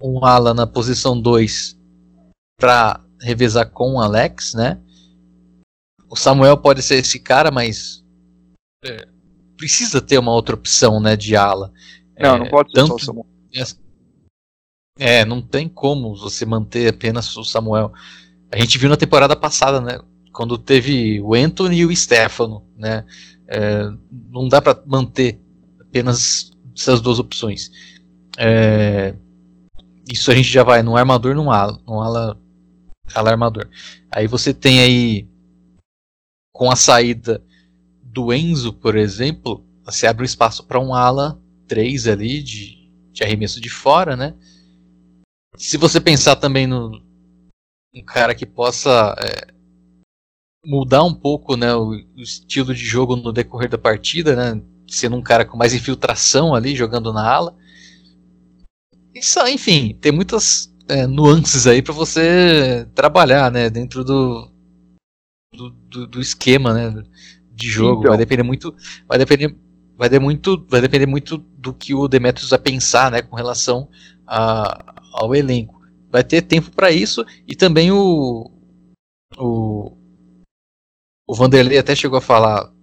um 0.02 0.26
ala 0.26 0.54
na 0.54 0.66
posição 0.66 1.20
2 1.20 1.78
para 2.60 3.04
revezar 3.22 3.70
com 3.70 3.94
o 3.94 4.02
Alex, 4.02 4.54
né? 4.54 4.82
O 6.10 6.16
Samuel 6.16 6.58
pode 6.58 6.82
ser 6.82 6.96
esse 6.96 7.20
cara, 7.20 7.52
mas 7.52 8.04
é, 8.84 9.08
precisa 9.56 10.02
ter 10.02 10.18
uma 10.18 10.34
outra 10.34 10.56
opção, 10.56 11.00
né, 11.00 11.16
de 11.16 11.36
ala. 11.36 11.72
Não, 12.18 12.36
é, 12.36 12.40
não 12.40 12.50
pode 12.50 12.72
tanto, 12.74 12.98
ser 13.00 13.06
só 13.06 13.12
o 13.12 13.16
Samuel. 13.16 13.26
É, 14.98 15.24
não 15.24 15.42
tem 15.42 15.70
como 15.70 16.16
você 16.16 16.46
manter 16.46 16.90
apenas 16.90 17.38
o 17.38 17.44
Samuel. 17.44 17.94
A 18.52 18.60
gente 18.60 18.78
viu 18.78 18.90
na 18.90 18.98
temporada 18.98 19.36
passada, 19.36 19.80
né, 19.80 20.00
quando 20.34 20.58
teve 20.58 21.22
o 21.22 21.36
Anthony 21.36 21.78
e 21.78 21.86
o 21.86 21.96
Stefano, 21.96 22.66
né, 22.76 23.06
é, 23.48 23.90
não 24.32 24.48
dá 24.48 24.62
para 24.62 24.82
manter 24.86 25.40
apenas 25.80 26.52
essas 26.76 27.00
duas 27.00 27.20
opções. 27.20 27.70
É, 28.42 29.14
isso 30.10 30.32
a 30.32 30.36
gente 30.36 30.48
já 30.50 30.64
vai 30.64 30.82
no 30.82 30.96
armador, 30.96 31.36
no 31.36 31.52
ala, 31.52 31.78
no 31.86 32.02
ala, 32.02 32.40
ala 33.14 33.30
armador. 33.30 33.68
Aí 34.10 34.28
você 34.28 34.54
tem 34.54 34.80
aí 34.80 35.28
com 36.54 36.72
a 36.72 36.76
saída 36.76 37.44
do 38.02 38.34
Enzo, 38.34 38.72
por 38.72 38.96
exemplo, 38.96 39.66
você 39.84 40.08
abre 40.08 40.24
um 40.24 40.26
espaço 40.26 40.66
para 40.66 40.80
um 40.80 40.94
ala 40.94 41.38
3 41.68 42.08
ali 42.08 42.42
de, 42.42 42.90
de 43.12 43.24
arremesso 43.24 43.60
de 43.60 43.70
fora, 43.70 44.16
né? 44.16 44.34
Se 45.58 45.78
você 45.78 46.00
pensar 46.00 46.38
também 46.38 46.66
no 46.66 47.02
um 47.94 48.04
cara 48.04 48.34
que 48.36 48.46
possa 48.46 49.16
é, 49.20 49.48
mudar 50.64 51.04
um 51.04 51.14
pouco 51.14 51.58
né, 51.58 51.74
o, 51.76 51.90
o, 51.90 52.22
estilo 52.22 52.74
de 52.74 52.86
jogo 52.86 53.16
no 53.16 53.34
decorrer 53.34 53.70
da 53.70 53.78
partida, 53.78 54.36
né, 54.36 54.62
sendo 54.88 55.16
um 55.16 55.22
cara 55.22 55.44
com 55.44 55.58
mais 55.58 55.74
infiltração 55.74 56.54
ali, 56.54 56.76
jogando 56.76 57.12
na 57.12 57.28
ala. 57.28 57.56
Isso, 59.14 59.40
enfim, 59.48 59.98
tem 60.00 60.12
muitas 60.12 60.74
é, 60.88 61.06
nuances 61.08 61.68
aí 61.68 61.82
para 61.82 61.94
você 61.94 62.88
trabalhar 62.94 63.52
né, 63.52 63.70
dentro 63.70 64.04
do, 64.04 64.52
do, 65.54 66.08
do, 66.08 66.22
esquema, 66.22 66.74
né? 66.74 67.04
de 67.52 67.68
jogo. 67.68 68.02
Então. 68.02 68.12
Vai 68.12 68.18
depender 68.18 68.44
muito. 68.44 68.76
Vai 69.08 69.18
depender. 69.18 69.56
Vai 69.98 70.08
depender 70.08 70.24
muito, 70.24 70.66
vai 70.70 70.82
depender 70.82 71.06
muito 71.06 71.38
do 71.38 71.74
que 71.74 71.94
o 71.94 72.08
Demetrius 72.08 72.52
vai 72.52 72.60
pensar, 72.60 73.12
né, 73.12 73.22
com 73.22 73.36
relação 73.36 73.90
a, 74.26 74.96
ao 75.12 75.36
elenco. 75.36 75.82
Vai 76.10 76.24
ter 76.24 76.42
tempo 76.42 76.72
para 76.72 76.90
isso 76.90 77.26
e 77.46 77.54
também 77.54 77.92
o, 77.92 78.50
o 79.38 79.98
o 81.28 81.36
Vanderlei 81.36 81.78
até 81.78 81.96
chegou 81.96 82.18
a 82.18 82.22
falar 82.22 82.74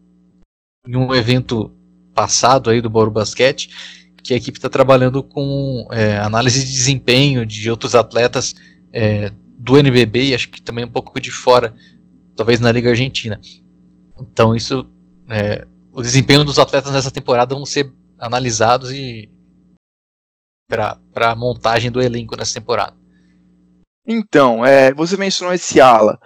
em 0.86 0.94
um 0.94 1.12
evento 1.12 1.74
passado 2.14 2.70
aí 2.70 2.80
do 2.80 2.88
Bauru 2.88 3.10
Basquete 3.10 3.70
que 4.26 4.34
a 4.34 4.36
equipe 4.36 4.58
está 4.58 4.68
trabalhando 4.68 5.22
com 5.22 5.86
é, 5.92 6.18
análise 6.18 6.64
de 6.64 6.72
desempenho 6.72 7.46
de 7.46 7.70
outros 7.70 7.94
atletas 7.94 8.54
é, 8.92 9.30
do 9.58 9.78
NBB 9.78 10.30
e 10.30 10.34
acho 10.34 10.48
que 10.48 10.60
também 10.60 10.84
um 10.84 10.90
pouco 10.90 11.20
de 11.20 11.30
fora, 11.30 11.74
talvez 12.34 12.58
na 12.58 12.72
Liga 12.72 12.90
Argentina. 12.90 13.40
Então 14.18 14.54
isso, 14.54 14.90
é, 15.28 15.66
o 15.92 16.02
desempenho 16.02 16.44
dos 16.44 16.58
atletas 16.58 16.92
nessa 16.92 17.10
temporada 17.10 17.54
vão 17.54 17.64
ser 17.64 17.92
analisados 18.18 18.90
e 18.92 19.30
para 20.68 20.98
a 21.14 21.36
montagem 21.36 21.90
do 21.90 22.02
elenco 22.02 22.36
nessa 22.36 22.54
temporada. 22.54 22.96
Então, 24.04 24.64
é, 24.64 24.92
você 24.92 25.16
mencionou 25.16 25.54
esse 25.54 25.80
ala. 25.80 26.18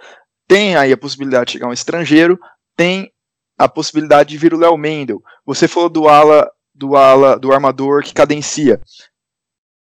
Tem 0.47 0.75
aí 0.75 0.91
a 0.91 0.97
possibilidade 0.97 1.45
de 1.45 1.51
chegar 1.53 1.67
um 1.67 1.73
estrangeiro, 1.73 2.39
tem 2.75 3.11
a 3.57 3.69
possibilidade 3.69 4.29
de 4.29 4.37
vir 4.37 4.53
o 4.53 4.57
Léo 4.57 4.77
Mendel. 4.77 5.21
Você 5.45 5.67
falou 5.67 5.89
do 5.89 6.07
ala 6.07 6.49
do 6.73 6.95
ala 6.95 7.37
do 7.37 7.51
armador 7.51 8.03
que 8.03 8.13
cadencia. 8.13 8.81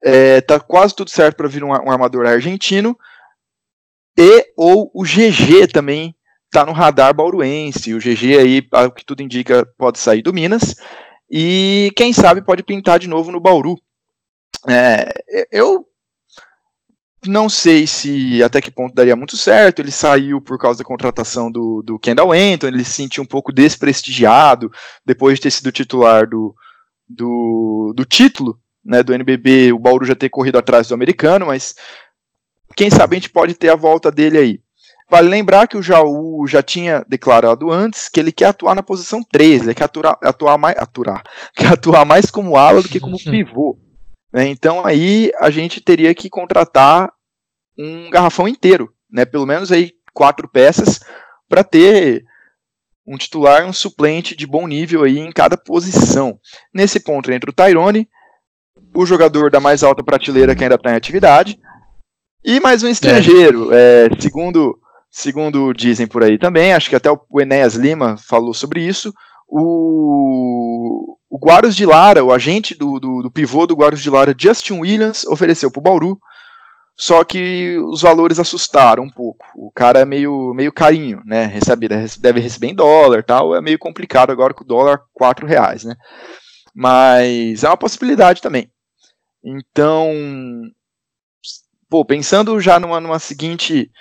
É, 0.04 0.42
tá 0.42 0.60
quase 0.60 0.96
tudo 0.96 1.10
certo 1.10 1.38
para 1.38 1.48
vir 1.48 1.64
um, 1.64 1.70
um, 1.70 1.92
armador 1.92 2.26
argentino, 2.26 2.98
E 4.18 4.52
ou 4.58 4.92
o 4.94 5.04
GG 5.04 5.68
também 5.72 6.14
está 6.46 6.66
no 6.66 6.74
radar 6.74 7.14
bauruense. 7.14 7.94
O 7.94 8.00
GG 8.00 8.38
aí, 8.38 8.68
o 8.86 8.92
que 8.92 9.06
tudo 9.06 9.24
indica, 9.24 9.66
pode 9.78 9.98
sair 9.98 10.22
do 10.22 10.34
Minas. 10.34 10.76
E 11.30 11.92
quem 11.96 12.14
sabe 12.14 12.44
pode 12.44 12.64
pintar 12.64 13.00
de 13.00 13.08
novo 13.08 13.32
no 13.32 13.40
Bauru. 13.40 13.80
É, 14.68 15.12
eu 15.52 15.88
não 17.26 17.50
sei 17.50 17.88
se 17.88 18.44
até 18.44 18.62
que 18.62 18.70
ponto 18.72 18.94
daria 18.94 19.16
muito 19.16 19.38
certo. 19.38 19.80
Ele 19.80 19.92
saiu 19.92 20.42
por 20.42 20.58
causa 20.58 20.80
da 20.80 20.86
contratação 20.86 21.52
do, 21.52 21.82
do 21.82 21.98
Kendall 21.98 22.34
Anton, 22.34 22.68
ele 22.68 22.84
se 22.84 22.92
sentiu 22.92 23.24
um 23.24 23.28
pouco 23.28 23.52
desprestigiado 23.52 24.72
depois 25.06 25.36
de 25.36 25.44
ter 25.44 25.52
sido 25.52 25.72
titular 25.72 26.28
do, 26.28 26.54
do, 27.16 27.94
do 27.96 28.06
título 28.06 28.60
né, 28.84 29.02
do 29.02 29.14
NBB, 29.14 29.72
o 29.72 29.80
Bauru 29.80 30.06
já 30.06 30.16
ter 30.16 30.30
corrido 30.30 30.58
atrás 30.58 30.88
do 30.88 30.94
americano, 30.94 31.46
mas 31.46 31.76
quem 32.76 32.90
sabe 32.90 33.16
a 33.16 33.20
gente 33.20 33.30
pode 33.30 33.54
ter 33.54 33.70
a 33.70 33.76
volta 33.76 34.12
dele 34.12 34.38
aí. 34.38 34.60
Vale 35.10 35.30
lembrar 35.30 35.68
que 35.68 35.78
o 35.78 35.82
Jaú 35.82 36.46
já 36.48 36.64
tinha 36.64 37.06
declarado 37.08 37.72
antes 37.72 38.10
que 38.10 38.20
ele 38.20 38.32
quer 38.32 38.48
atuar 38.48 38.74
na 38.74 38.82
posição 38.82 39.22
13, 39.24 39.66
ele 39.66 39.76
quer 39.76 39.84
atuar, 39.84 40.18
atuar, 40.22 40.58
mais, 40.58 40.78
aturar, 40.78 41.24
quer 41.56 41.74
atuar 41.74 42.06
mais 42.06 42.32
como 42.32 42.58
ala 42.58 42.82
do 42.82 42.90
que 42.90 43.00
como 43.00 43.18
pivô. 43.18 43.78
Né? 44.32 44.48
Então 44.48 44.86
aí 44.86 45.32
a 45.40 45.50
gente 45.50 45.80
teria 45.80 46.14
que 46.16 46.30
contratar 46.30 47.12
um 47.78 48.10
garrafão 48.10 48.48
inteiro, 48.48 48.94
né? 49.12 49.26
pelo 49.26 49.46
menos 49.46 49.72
aí 49.72 49.92
quatro 50.14 50.48
peças, 50.48 51.00
para 51.48 51.64
ter 51.64 52.26
um 53.06 53.18
titular 53.18 53.64
e 53.64 53.66
um 53.66 53.74
suplente 53.74 54.36
de 54.36 54.48
bom 54.48 54.68
nível 54.68 55.04
aí 55.04 55.20
em 55.20 55.32
cada 55.32 55.58
posição. 55.58 56.40
Nesse 56.74 57.00
ponto 57.00 57.32
entra 57.32 57.50
o 57.50 57.54
Tyrone, 57.54 58.08
o 58.94 59.06
jogador 59.06 59.52
da 59.52 59.60
mais 59.60 59.84
alta 59.84 60.04
prateleira 60.04 60.56
que 60.56 60.64
ainda 60.64 60.76
está 60.76 60.92
em 60.92 60.96
atividade, 60.96 61.60
e 62.44 62.60
mais 62.60 62.84
um 62.84 62.88
estrangeiro. 62.88 63.74
É. 63.74 64.06
É, 64.06 64.10
segundo, 64.20 64.78
segundo 65.10 65.74
dizem 65.74 66.08
por 66.08 66.24
aí 66.24 66.38
também, 66.38 66.74
acho 66.74 66.90
que 66.90 66.96
até 66.96 67.10
o 67.12 67.42
Enéas 67.42 67.76
Lima 67.76 68.18
falou 68.18 68.54
sobre 68.54 68.82
isso, 68.82 69.14
o, 69.48 71.18
o 71.30 71.38
Guarus 71.38 71.76
de 71.76 71.86
Lara, 71.86 72.24
o 72.24 72.32
agente 72.32 72.76
do, 72.76 73.00
do, 73.00 73.22
do 73.24 73.32
pivô 73.32 73.68
do 73.68 73.76
Guarus 73.76 74.02
de 74.02 74.10
Lara, 74.10 74.36
Justin 74.38 74.80
Williams, 74.80 75.26
ofereceu 75.26 75.72
para 75.72 75.80
o 75.80 75.84
Bauru, 75.84 76.20
só 76.96 77.24
que 77.24 77.78
os 77.80 78.02
valores 78.02 78.40
assustaram 78.40 79.04
um 79.04 79.10
pouco. 79.10 79.46
O 79.56 79.72
cara 79.72 80.00
é 80.00 80.06
meio, 80.06 80.54
meio 80.54 80.72
carinho, 80.72 81.22
né? 81.26 81.46
Recebe, 81.46 81.88
deve 81.88 82.40
receber 82.40 82.68
em 82.68 82.76
dólar 82.76 83.24
tal, 83.24 83.56
é 83.56 83.62
meio 83.62 83.80
complicado 83.80 84.32
agora 84.32 84.54
com 84.54 84.64
o 84.64 84.68
dólar 84.68 85.02
quatro 85.12 85.48
reais, 85.48 85.84
né? 85.84 85.96
Mas 86.74 87.64
é 87.64 87.68
uma 87.68 87.78
possibilidade 87.78 88.42
também. 88.42 88.72
Então, 89.44 90.12
pô, 91.90 92.06
pensando 92.06 92.60
já 92.60 92.80
numa, 92.80 93.00
numa 93.00 93.20
seguinte. 93.20 93.92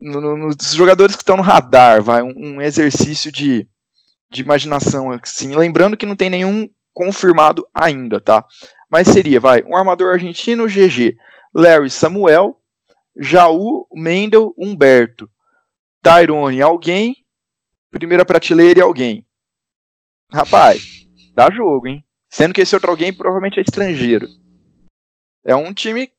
No, 0.00 0.20
no, 0.20 0.36
nos 0.36 0.74
jogadores 0.74 1.16
que 1.16 1.22
estão 1.22 1.36
no 1.36 1.42
radar, 1.42 2.00
vai, 2.00 2.22
um, 2.22 2.32
um, 2.36 2.62
exercício 2.62 3.32
de, 3.32 3.68
de 4.30 4.42
imaginação, 4.42 5.10
assim, 5.10 5.56
lembrando 5.56 5.96
que 5.96 6.06
não 6.06 6.14
tem 6.14 6.30
nenhum 6.30 6.68
confirmado 6.92 7.66
ainda, 7.74 8.20
tá? 8.20 8.44
Mas 8.88 9.08
seria, 9.08 9.40
vai, 9.40 9.62
um 9.64 9.76
armador 9.76 10.12
argentino, 10.12 10.68
GG, 10.68 11.16
Larry 11.54 11.90
Samuel, 11.90 12.60
Jaú, 13.16 13.86
Mendel, 13.92 14.54
Humberto, 14.56 15.30
Tyrone, 16.02 16.62
alguém, 16.62 17.16
primeira 17.90 18.24
prateleira 18.24 18.80
e 18.80 18.82
alguém. 18.82 19.26
Rapaz, 20.32 21.06
dá 21.34 21.50
jogo, 21.50 21.88
hein? 21.88 22.04
Sendo 22.30 22.52
que 22.52 22.60
esse 22.60 22.74
outro 22.74 22.90
alguém 22.90 23.12
provavelmente 23.12 23.58
é 23.58 23.62
estrangeiro. 23.62 24.28
É 25.44 25.56
um 25.56 25.72
time 25.72 26.10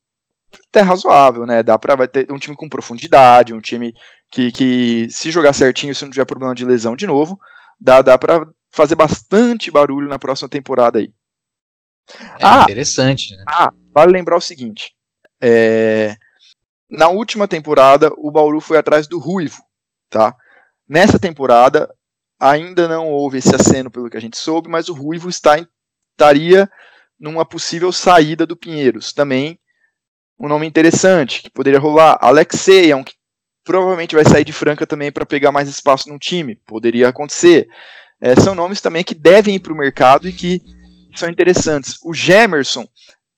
até 0.70 0.82
razoável, 0.82 1.46
né? 1.46 1.62
Dá 1.62 1.78
pra 1.78 1.96
vai 1.96 2.08
ter 2.08 2.32
um 2.32 2.40
time 2.40 2.56
com 2.56 2.68
profundidade, 2.68 3.54
um 3.54 3.62
time 3.62 3.94
que, 4.32 4.52
que 4.52 5.08
se 5.10 5.32
jogar 5.32 5.54
certinho, 5.54 5.94
se 5.94 6.04
não 6.04 6.12
tiver 6.12 6.26
problema 6.26 6.56
de 6.56 6.66
lesão 6.66 6.96
de 6.96 7.06
novo, 7.06 7.40
dá, 7.80 8.02
dá 8.02 8.18
pra 8.18 8.48
fazer 8.72 8.96
bastante 8.96 9.72
barulho 9.72 10.08
na 10.08 10.20
próxima 10.20 10.50
temporada 10.50 11.00
aí. 11.00 11.14
É 12.40 12.44
ah, 12.44 12.64
interessante, 12.64 13.36
né? 13.36 13.44
Ah, 13.48 13.72
vale 13.94 14.12
lembrar 14.12 14.36
o 14.38 14.42
seguinte. 14.42 14.96
É, 15.42 16.16
na 16.90 17.08
última 17.10 17.48
temporada, 17.48 18.12
o 18.18 18.32
Bauru 18.32 18.60
foi 18.60 18.78
atrás 18.78 19.08
do 19.08 19.20
Ruivo, 19.20 19.62
tá? 20.10 20.36
Nessa 20.88 21.20
temporada, 21.20 21.94
ainda 22.40 22.88
não 22.88 23.08
houve 23.10 23.38
esse 23.38 23.54
aceno 23.54 23.92
pelo 23.92 24.10
que 24.10 24.18
a 24.18 24.22
gente 24.22 24.38
soube, 24.38 24.70
mas 24.70 24.90
o 24.90 24.94
Ruivo 24.94 25.30
está, 25.30 25.58
estaria 26.12 26.70
numa 27.20 27.46
possível 27.46 27.92
saída 27.92 28.46
do 28.46 28.58
Pinheiros. 28.58 29.14
Também 29.14 29.60
um 30.40 30.48
nome 30.48 30.66
interessante 30.66 31.44
que 31.44 31.50
poderia 31.50 31.80
rolar. 31.80 32.18
Alexei 32.22 32.92
é 32.92 32.96
um 32.96 33.04
que 33.04 33.14
provavelmente 33.64 34.16
vai 34.16 34.24
sair 34.24 34.46
de 34.46 34.54
Franca 34.54 34.88
também 34.88 35.12
para 35.12 35.26
pegar 35.26 35.52
mais 35.52 35.68
espaço 35.68 36.10
no 36.10 36.18
time. 36.18 36.56
Poderia 36.66 37.10
acontecer. 37.10 37.68
É, 38.22 38.36
são 38.36 38.56
nomes 38.56 38.82
também 38.82 39.04
que 39.04 39.14
devem 39.14 39.56
ir 39.56 39.60
para 39.60 39.74
o 39.74 39.78
mercado 39.78 40.28
e 40.28 40.34
que 40.34 40.62
são 41.14 41.30
interessantes. 41.30 42.00
O 42.04 42.14
Gemerson 42.14 42.88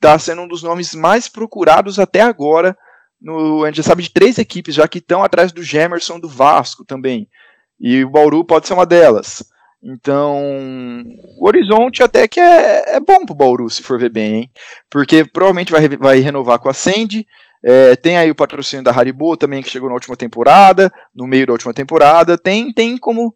está 0.01 0.17
sendo 0.17 0.41
um 0.41 0.47
dos 0.47 0.63
nomes 0.63 0.95
mais 0.95 1.27
procurados 1.27 1.99
até 1.99 2.21
agora. 2.21 2.75
No, 3.21 3.63
a 3.63 3.67
gente 3.67 3.77
já 3.77 3.83
sabe 3.83 4.01
de 4.01 4.09
três 4.09 4.39
equipes 4.39 4.73
já 4.73 4.87
que 4.87 4.97
estão 4.97 5.23
atrás 5.23 5.51
do 5.51 5.61
Gemerson 5.61 6.19
do 6.19 6.27
Vasco 6.27 6.83
também. 6.83 7.29
E 7.79 8.03
o 8.03 8.09
Bauru 8.09 8.43
pode 8.43 8.67
ser 8.67 8.73
uma 8.73 8.85
delas. 8.85 9.43
Então, 9.83 11.03
o 11.37 11.47
horizonte 11.47 12.03
até 12.03 12.27
que 12.27 12.39
é, 12.39 12.95
é 12.95 12.99
bom 12.99 13.25
pro 13.25 13.35
Bauru, 13.35 13.69
se 13.69 13.81
for 13.81 13.99
ver 13.99 14.09
bem, 14.09 14.35
hein? 14.35 14.51
Porque 14.89 15.23
provavelmente 15.23 15.71
vai, 15.71 15.87
vai 15.89 16.19
renovar 16.19 16.59
com 16.59 16.69
a 16.69 16.73
Sandy. 16.73 17.25
É, 17.63 17.95
tem 17.95 18.17
aí 18.17 18.29
o 18.29 18.35
patrocínio 18.35 18.83
da 18.83 18.91
Haribo 18.91 19.37
também, 19.37 19.61
que 19.61 19.69
chegou 19.69 19.87
na 19.87 19.95
última 19.95 20.17
temporada, 20.17 20.91
no 21.15 21.27
meio 21.27 21.45
da 21.47 21.53
última 21.53 21.73
temporada. 21.73 22.37
Tem, 22.37 22.73
tem 22.73 22.97
como, 22.97 23.35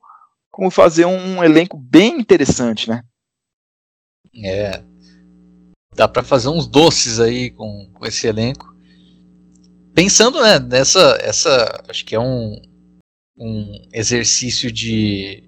como 0.51 0.71
fazer 0.71 1.05
um 1.05 1.43
elenco 1.43 1.77
bem 1.77 2.19
interessante, 2.19 2.89
né? 2.89 3.03
É. 4.43 4.94
Dá 5.95 6.07
para 6.07 6.23
fazer 6.23 6.49
uns 6.49 6.67
doces 6.67 7.19
aí 7.19 7.49
com, 7.51 7.89
com 7.93 8.05
esse 8.05 8.27
elenco. 8.27 8.75
Pensando, 9.93 10.41
né, 10.41 10.59
nessa. 10.59 11.17
Essa, 11.21 11.83
acho 11.87 12.05
que 12.05 12.15
é 12.15 12.19
um, 12.19 12.61
um 13.37 13.81
exercício 13.93 14.71
de 14.71 15.45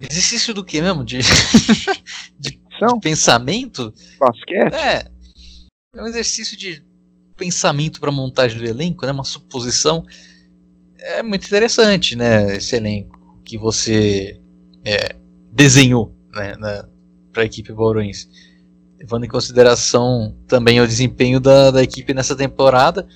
Exercício 0.00 0.54
do 0.54 0.64
que 0.64 0.80
mesmo? 0.80 1.04
De, 1.04 1.18
de, 2.38 2.50
de, 2.50 3.00
pensamento? 3.02 3.92
Basquete? 4.18 4.74
É. 4.74 5.06
É 5.94 6.02
um 6.02 6.06
exercício 6.06 6.56
de 6.56 6.82
pensamento 7.36 8.00
para 8.00 8.10
montagem 8.10 8.58
do 8.58 8.64
elenco, 8.64 9.04
né? 9.04 9.12
Uma 9.12 9.24
suposição. 9.24 10.06
É 10.96 11.22
muito 11.22 11.46
interessante, 11.46 12.16
né? 12.16 12.56
Esse 12.56 12.76
elenco 12.76 13.42
que 13.44 13.58
você 13.58 14.40
é, 14.84 15.16
desenhou 15.52 16.16
né, 16.32 16.54
para 17.32 17.42
a 17.42 17.46
equipe 17.46 17.72
bauruense. 17.72 18.28
Levando 19.00 19.24
em 19.24 19.28
consideração 19.28 20.36
também 20.46 20.80
o 20.80 20.86
desempenho 20.86 21.40
da, 21.40 21.70
da 21.70 21.82
equipe 21.82 22.12
nessa 22.12 22.36
temporada 22.36 23.08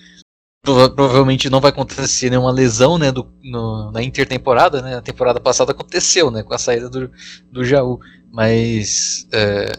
provavelmente 0.65 1.51
não 1.51 1.61
vai 1.61 1.71
acontecer 1.71 2.31
nenhuma 2.31 2.51
lesão 2.51 2.97
né, 2.97 3.13
do, 3.13 3.31
no, 3.43 3.93
na 3.93 4.03
intertemporada, 4.03 4.81
né? 4.81 4.97
A 4.97 5.03
temporada 5.03 5.39
passada 5.39 5.73
aconteceu, 5.73 6.31
né? 6.31 6.43
Com 6.43 6.55
a 6.55 6.59
saída 6.59 6.89
do, 6.89 7.11
do 7.53 7.65
Jaú. 7.65 8.01
Mas 8.33 9.29
é, 9.31 9.71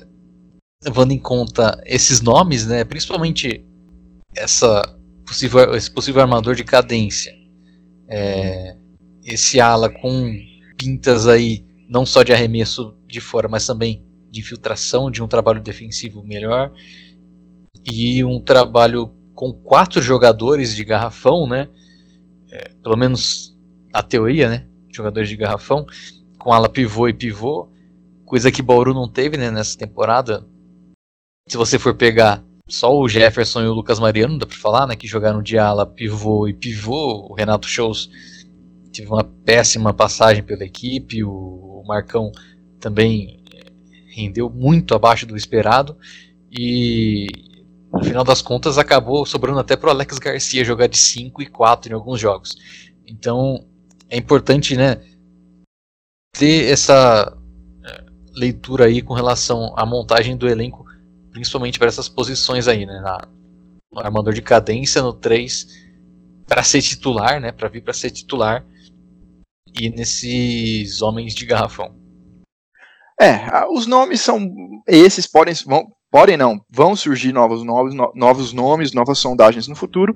levando 0.83 1.11
em 1.11 1.17
conta 1.17 1.81
esses 1.85 2.21
nomes, 2.21 2.67
né? 2.67 2.83
Principalmente 2.83 3.65
essa 4.35 4.83
possível, 5.25 5.75
esse 5.75 5.89
possível 5.89 6.21
armador 6.21 6.53
de 6.53 6.63
cadência. 6.63 7.33
É, 8.07 8.77
esse 9.23 9.59
ala 9.59 9.89
com 9.89 10.31
pintas 10.77 11.27
aí 11.27 11.65
não 11.89 12.05
só 12.05 12.21
de 12.21 12.31
arremesso 12.31 12.95
de 13.07 13.19
fora, 13.19 13.47
mas 13.47 13.65
também 13.65 14.05
de 14.35 14.41
infiltração, 14.41 15.09
de 15.09 15.23
um 15.23 15.27
trabalho 15.27 15.61
defensivo 15.61 16.21
melhor 16.21 16.71
e 17.89 18.23
um 18.23 18.39
trabalho 18.39 19.11
com 19.33 19.53
quatro 19.53 20.01
jogadores 20.01 20.75
de 20.75 20.83
garrafão, 20.83 21.47
né? 21.47 21.69
É, 22.51 22.71
pelo 22.83 22.97
menos 22.97 23.57
a 23.93 24.03
teoria, 24.03 24.49
né? 24.49 24.67
Jogadores 24.91 25.29
de 25.29 25.37
garrafão, 25.37 25.85
com 26.37 26.51
ala 26.51 26.67
pivô 26.67 27.07
e 27.07 27.13
pivô, 27.13 27.69
coisa 28.25 28.51
que 28.51 28.61
Bauru 28.61 28.93
não 28.93 29.07
teve 29.07 29.37
né, 29.37 29.49
nessa 29.49 29.77
temporada. 29.77 30.45
Se 31.47 31.57
você 31.57 31.79
for 31.79 31.95
pegar 31.95 32.43
só 32.67 32.93
o 32.93 33.07
Jefferson 33.07 33.61
e 33.61 33.67
o 33.67 33.73
Lucas 33.73 33.99
Mariano, 33.99 34.37
dá 34.37 34.45
pra 34.45 34.57
falar, 34.57 34.87
né? 34.87 34.95
Que 34.95 35.07
jogaram 35.07 35.41
de 35.41 35.57
ala, 35.57 35.85
pivô 35.85 36.47
e 36.47 36.53
pivô. 36.53 37.27
O 37.29 37.35
Renato 37.35 37.67
Shows 37.67 38.09
teve 38.91 39.07
uma 39.07 39.23
péssima 39.23 39.93
passagem 39.93 40.43
pela 40.43 40.65
equipe. 40.65 41.23
O 41.23 41.83
Marcão 41.85 42.31
também 42.79 43.44
rendeu 44.15 44.49
muito 44.49 44.95
abaixo 44.95 45.25
do 45.25 45.36
esperado. 45.36 45.97
E 46.51 47.28
no 47.91 48.04
final 48.04 48.23
das 48.23 48.41
contas 48.41 48.78
acabou 48.78 49.25
sobrando 49.25 49.60
até 49.60 49.75
para 49.75 49.88
o 49.88 49.91
Alex 49.91 50.17
Garcia 50.17 50.63
jogar 50.63 50.88
de 50.88 50.97
5 50.97 51.41
e 51.41 51.45
4 51.45 51.91
em 51.91 51.95
alguns 51.95 52.19
jogos. 52.19 52.56
Então 53.06 53.65
é 54.10 54.17
importante 54.17 54.75
né, 54.75 55.01
ter 56.32 56.71
essa 56.71 57.36
é, 57.84 58.06
leitura 58.34 58.86
aí 58.86 59.01
com 59.01 59.13
relação 59.13 59.73
à 59.78 59.86
montagem 59.86 60.38
do 60.38 60.47
elenco, 60.47 60.86
principalmente 61.32 61.78
para 61.78 61.88
essas 61.88 62.08
posições 62.08 62.67
aí, 62.67 62.86
né? 62.86 62.99
Na, 63.01 63.28
no 63.91 63.99
armador 63.99 64.34
de 64.34 64.41
cadência, 64.41 65.01
no 65.01 65.13
3 65.13 65.86
para 66.47 66.63
ser 66.63 66.82
titular, 66.82 67.41
né? 67.41 67.51
Para 67.51 67.67
vir 67.67 67.82
para 67.82 67.93
ser 67.93 68.12
titular 68.12 68.65
e 69.78 69.89
nesses 69.89 71.01
homens 71.01 71.34
de 71.36 71.45
garrafão. 71.45 72.04
É, 73.19 73.65
os 73.69 73.88
nomes 73.88 74.19
são 74.21 74.51
esses 74.88 75.25
podem 75.25 75.54
vão, 75.65 75.88
podem 76.12 76.36
não 76.36 76.60
vão 76.69 76.95
surgir 76.95 77.32
novos 77.32 77.63
novos 77.63 77.93
novos 78.13 78.54
nomes, 78.54 78.93
novas 78.93 79.19
sondagens 79.19 79.67
no 79.67 79.75
futuro. 79.75 80.13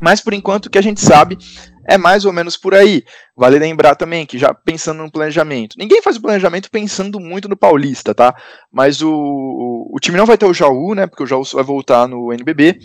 Mas 0.00 0.20
por 0.20 0.32
enquanto 0.34 0.66
o 0.66 0.70
que 0.70 0.78
a 0.78 0.82
gente 0.82 1.00
sabe 1.00 1.38
é 1.86 1.98
mais 1.98 2.24
ou 2.24 2.32
menos 2.32 2.56
por 2.56 2.74
aí. 2.74 3.04
Vale 3.36 3.58
lembrar 3.58 3.94
também 3.94 4.24
que 4.26 4.38
já 4.38 4.54
pensando 4.54 5.02
no 5.02 5.10
planejamento, 5.10 5.76
ninguém 5.78 6.02
faz 6.02 6.16
o 6.16 6.22
planejamento 6.22 6.70
pensando 6.70 7.20
muito 7.20 7.48
no 7.48 7.56
Paulista, 7.56 8.14
tá? 8.14 8.34
Mas 8.72 9.02
o, 9.02 9.10
o, 9.10 9.98
time 10.00 10.16
não 10.16 10.26
vai 10.26 10.38
ter 10.38 10.46
o 10.46 10.54
Jaú, 10.54 10.94
né? 10.94 11.06
Porque 11.06 11.22
o 11.22 11.26
Jaú 11.26 11.42
vai 11.52 11.64
voltar 11.64 12.08
no 12.08 12.32
NBB. 12.32 12.78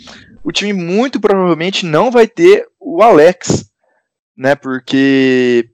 O 0.44 0.52
time 0.52 0.72
muito 0.72 1.20
provavelmente 1.20 1.86
não 1.86 2.10
vai 2.10 2.26
ter 2.26 2.66
o 2.78 3.02
Alex, 3.02 3.70
né? 4.36 4.54
Porque 4.54 5.69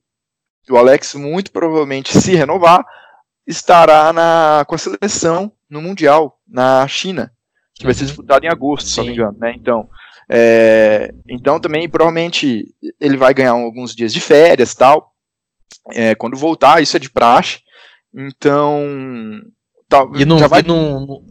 o 0.70 0.76
Alex 0.76 1.14
muito 1.14 1.50
provavelmente 1.50 2.16
se 2.18 2.34
renovar 2.34 2.84
estará 3.46 4.12
na 4.12 4.64
com 4.66 4.74
a 4.74 4.78
seleção 4.78 5.52
no 5.70 5.80
mundial 5.80 6.38
na 6.46 6.86
China, 6.88 7.32
que 7.74 7.84
vai 7.84 7.94
ser 7.94 8.02
uhum. 8.02 8.06
disputado 8.06 8.44
em 8.44 8.48
agosto, 8.48 8.88
Sim. 8.88 8.92
se 8.92 8.98
não 8.98 9.06
me 9.06 9.12
engano, 9.12 9.38
né? 9.38 9.54
Então 9.56 9.88
é, 10.28 11.14
então 11.28 11.60
também 11.60 11.88
provavelmente 11.88 12.74
ele 13.00 13.16
vai 13.16 13.32
ganhar 13.32 13.52
alguns 13.52 13.94
dias 13.94 14.12
de 14.12 14.20
férias 14.20 14.74
tal. 14.74 15.12
É, 15.92 16.14
quando 16.14 16.36
voltar, 16.36 16.82
isso 16.82 16.96
é 16.96 17.00
de 17.00 17.10
praxe. 17.10 17.60
Então. 18.14 18.82
Tá, 19.88 20.04
e 20.16 20.24
não, 20.24 20.38
já 20.38 20.48
vai... 20.48 20.62
Não, 20.62 21.22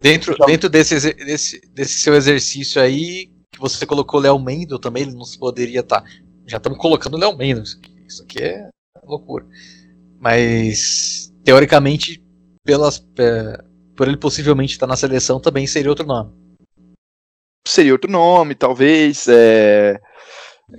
dentro, 0.00 0.36
já... 0.38 0.44
dentro 0.44 0.68
desse, 0.68 1.12
desse, 1.14 1.60
desse 1.72 2.00
seu 2.00 2.14
exercício 2.14 2.80
aí, 2.80 3.32
que 3.50 3.58
você 3.58 3.84
colocou 3.84 4.20
Léo 4.20 4.38
Mendel 4.38 4.78
também, 4.78 5.02
ele 5.02 5.14
não 5.14 5.24
poderia 5.38 5.80
estar. 5.80 6.02
Tá, 6.02 6.08
já 6.46 6.58
estamos 6.58 6.78
colocando 6.78 7.16
Léo 7.16 7.36
Mendel. 7.36 7.64
Isso 8.06 8.22
aqui 8.22 8.42
é 8.42 8.68
loucura. 9.04 9.46
Mas, 10.18 11.32
teoricamente, 11.44 12.22
pelas, 12.64 12.98
por 13.96 14.08
ele 14.08 14.16
possivelmente 14.16 14.72
estar 14.72 14.86
na 14.86 14.96
seleção, 14.96 15.40
também 15.40 15.66
seria 15.66 15.90
outro 15.90 16.06
nome 16.06 16.44
seria 17.66 17.92
outro 17.92 18.10
nome, 18.10 18.54
talvez. 18.54 19.26
É... 19.28 19.98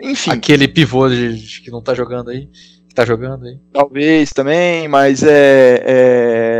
Enfim. 0.01 0.31
Aquele 0.31 0.67
pivô 0.67 1.09
de, 1.09 1.35
de, 1.35 1.61
que 1.61 1.71
não 1.71 1.81
tá 1.81 1.93
jogando 1.93 2.29
aí. 2.29 2.49
Tá 2.93 3.05
jogando 3.05 3.45
aí. 3.45 3.59
Talvez 3.73 4.31
também, 4.31 4.87
mas 4.87 5.21
é, 5.23 5.83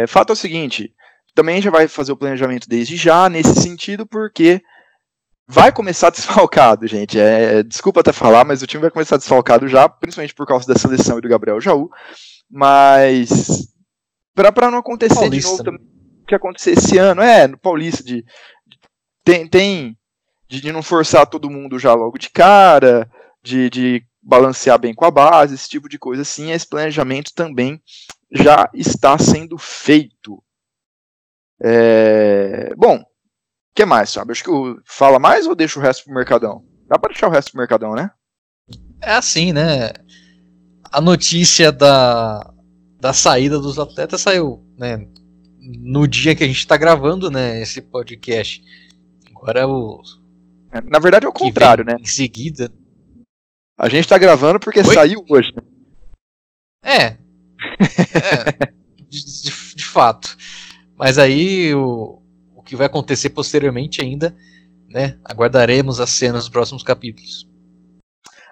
é. 0.03 0.05
Fato 0.07 0.31
é 0.31 0.33
o 0.33 0.35
seguinte: 0.35 0.93
também 1.33 1.61
já 1.61 1.71
vai 1.71 1.87
fazer 1.87 2.11
o 2.11 2.17
planejamento 2.17 2.67
desde 2.67 2.97
já, 2.97 3.29
nesse 3.29 3.55
sentido, 3.55 4.05
porque 4.05 4.61
vai 5.47 5.71
começar 5.71 6.09
desfalcado, 6.11 6.87
gente. 6.87 7.19
É, 7.19 7.63
desculpa 7.63 7.99
até 7.99 8.11
falar, 8.11 8.43
mas 8.45 8.61
o 8.61 8.67
time 8.67 8.81
vai 8.81 8.91
começar 8.91 9.17
desfalcado 9.17 9.67
já, 9.67 9.87
principalmente 9.87 10.33
por 10.33 10.47
causa 10.47 10.67
da 10.67 10.79
seleção 10.79 11.17
e 11.17 11.21
do 11.21 11.29
Gabriel 11.29 11.61
Jaú. 11.61 11.89
Mas 12.49 13.67
para 14.33 14.69
não 14.69 14.79
acontecer 14.79 15.15
Paulista. 15.15 15.49
de 15.49 15.57
novo 15.57 15.63
também, 15.63 15.95
o 16.21 16.25
que 16.25 16.35
aconteceu 16.35 16.73
esse 16.73 16.97
ano, 16.97 17.21
é, 17.21 17.47
no 17.47 17.57
Paulista, 17.57 18.03
de, 18.03 18.21
de 18.67 18.79
tem, 19.23 19.47
tem 19.47 19.97
de 20.47 20.71
não 20.71 20.83
forçar 20.83 21.25
todo 21.25 21.49
mundo 21.49 21.79
já 21.79 21.93
logo 21.93 22.17
de 22.17 22.29
cara, 22.29 23.09
de, 23.41 23.69
de 23.69 24.05
balancear 24.21 24.79
bem 24.79 24.93
com 24.93 25.05
a 25.05 25.11
base, 25.11 25.55
esse 25.55 25.69
tipo 25.69 25.87
de 25.87 25.99
coisa 25.99 26.23
assim, 26.23 26.51
esse 26.51 26.67
planejamento 26.67 27.31
também 27.33 27.81
já 28.31 28.69
está 28.73 29.17
sendo 29.17 29.57
feito. 29.57 30.43
É... 31.61 32.73
Bom, 32.75 33.03
que 33.75 33.85
mais, 33.85 34.09
sabe? 34.09 34.31
Acho 34.31 34.43
que 34.43 34.81
fala 34.85 35.19
mais 35.19 35.45
ou 35.45 35.53
deixa 35.53 35.77
o 35.77 35.81
resto 35.81 36.05
pro 36.05 36.13
Mercadão? 36.13 36.63
Dá 36.87 36.97
para 36.97 37.11
deixar 37.11 37.27
o 37.27 37.31
resto 37.31 37.51
pro 37.51 37.59
Mercadão, 37.59 37.93
né? 37.93 38.09
É 39.01 39.11
assim, 39.11 39.51
né? 39.51 39.91
A 40.91 41.01
notícia 41.01 41.71
da, 41.71 42.53
da 42.99 43.11
saída 43.11 43.59
dos 43.59 43.77
atletas 43.77 44.21
saiu, 44.21 44.63
né? 44.77 45.05
No 45.59 46.07
dia 46.07 46.35
que 46.35 46.43
a 46.43 46.47
gente 46.47 46.59
está 46.59 46.77
gravando, 46.77 47.29
né? 47.29 47.61
Esse 47.61 47.81
podcast. 47.81 48.63
Agora 49.29 49.67
o, 49.67 50.01
na 50.89 50.99
verdade 50.99 51.25
é 51.25 51.29
o 51.29 51.33
contrário, 51.33 51.83
né? 51.83 51.97
Em 51.99 52.05
seguida. 52.05 52.71
A 53.77 53.89
gente 53.89 54.07
tá 54.07 54.17
gravando 54.17 54.59
porque 54.59 54.79
Oi? 54.79 54.95
saiu 54.95 55.25
hoje. 55.29 55.51
Né? 55.53 55.63
É. 56.83 57.05
é 58.65 58.73
de, 59.09 59.25
de, 59.25 59.75
de, 59.75 59.85
fato. 59.85 60.37
Mas 60.95 61.17
aí 61.17 61.73
o 61.75 62.21
que 62.65 62.75
vai 62.75 62.87
acontecer 62.87 63.29
posteriormente 63.29 64.01
ainda, 64.01 64.35
né? 64.89 65.17
Aguardaremos 65.23 65.99
as 65.99 66.09
cenas 66.09 66.43
dos 66.43 66.49
próximos 66.49 66.83
capítulos. 66.83 67.47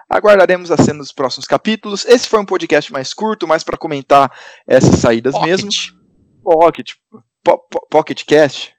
Aguardaremos 0.08 0.70
as 0.70 0.80
cenas 0.80 1.06
dos 1.06 1.12
próximos 1.12 1.46
capítulos. 1.46 2.04
Esse 2.04 2.28
foi 2.28 2.40
um 2.40 2.44
podcast 2.44 2.92
mais 2.92 3.12
curto, 3.12 3.48
mais 3.48 3.64
para 3.64 3.76
comentar 3.76 4.30
essas 4.66 4.96
saídas 4.96 5.32
Pocket. 5.32 5.48
mesmo. 5.48 5.70
Pocket. 6.42 6.92
Po, 7.42 7.58
po, 7.58 7.86
Pocket 7.90 8.24
Cast. 8.24 8.74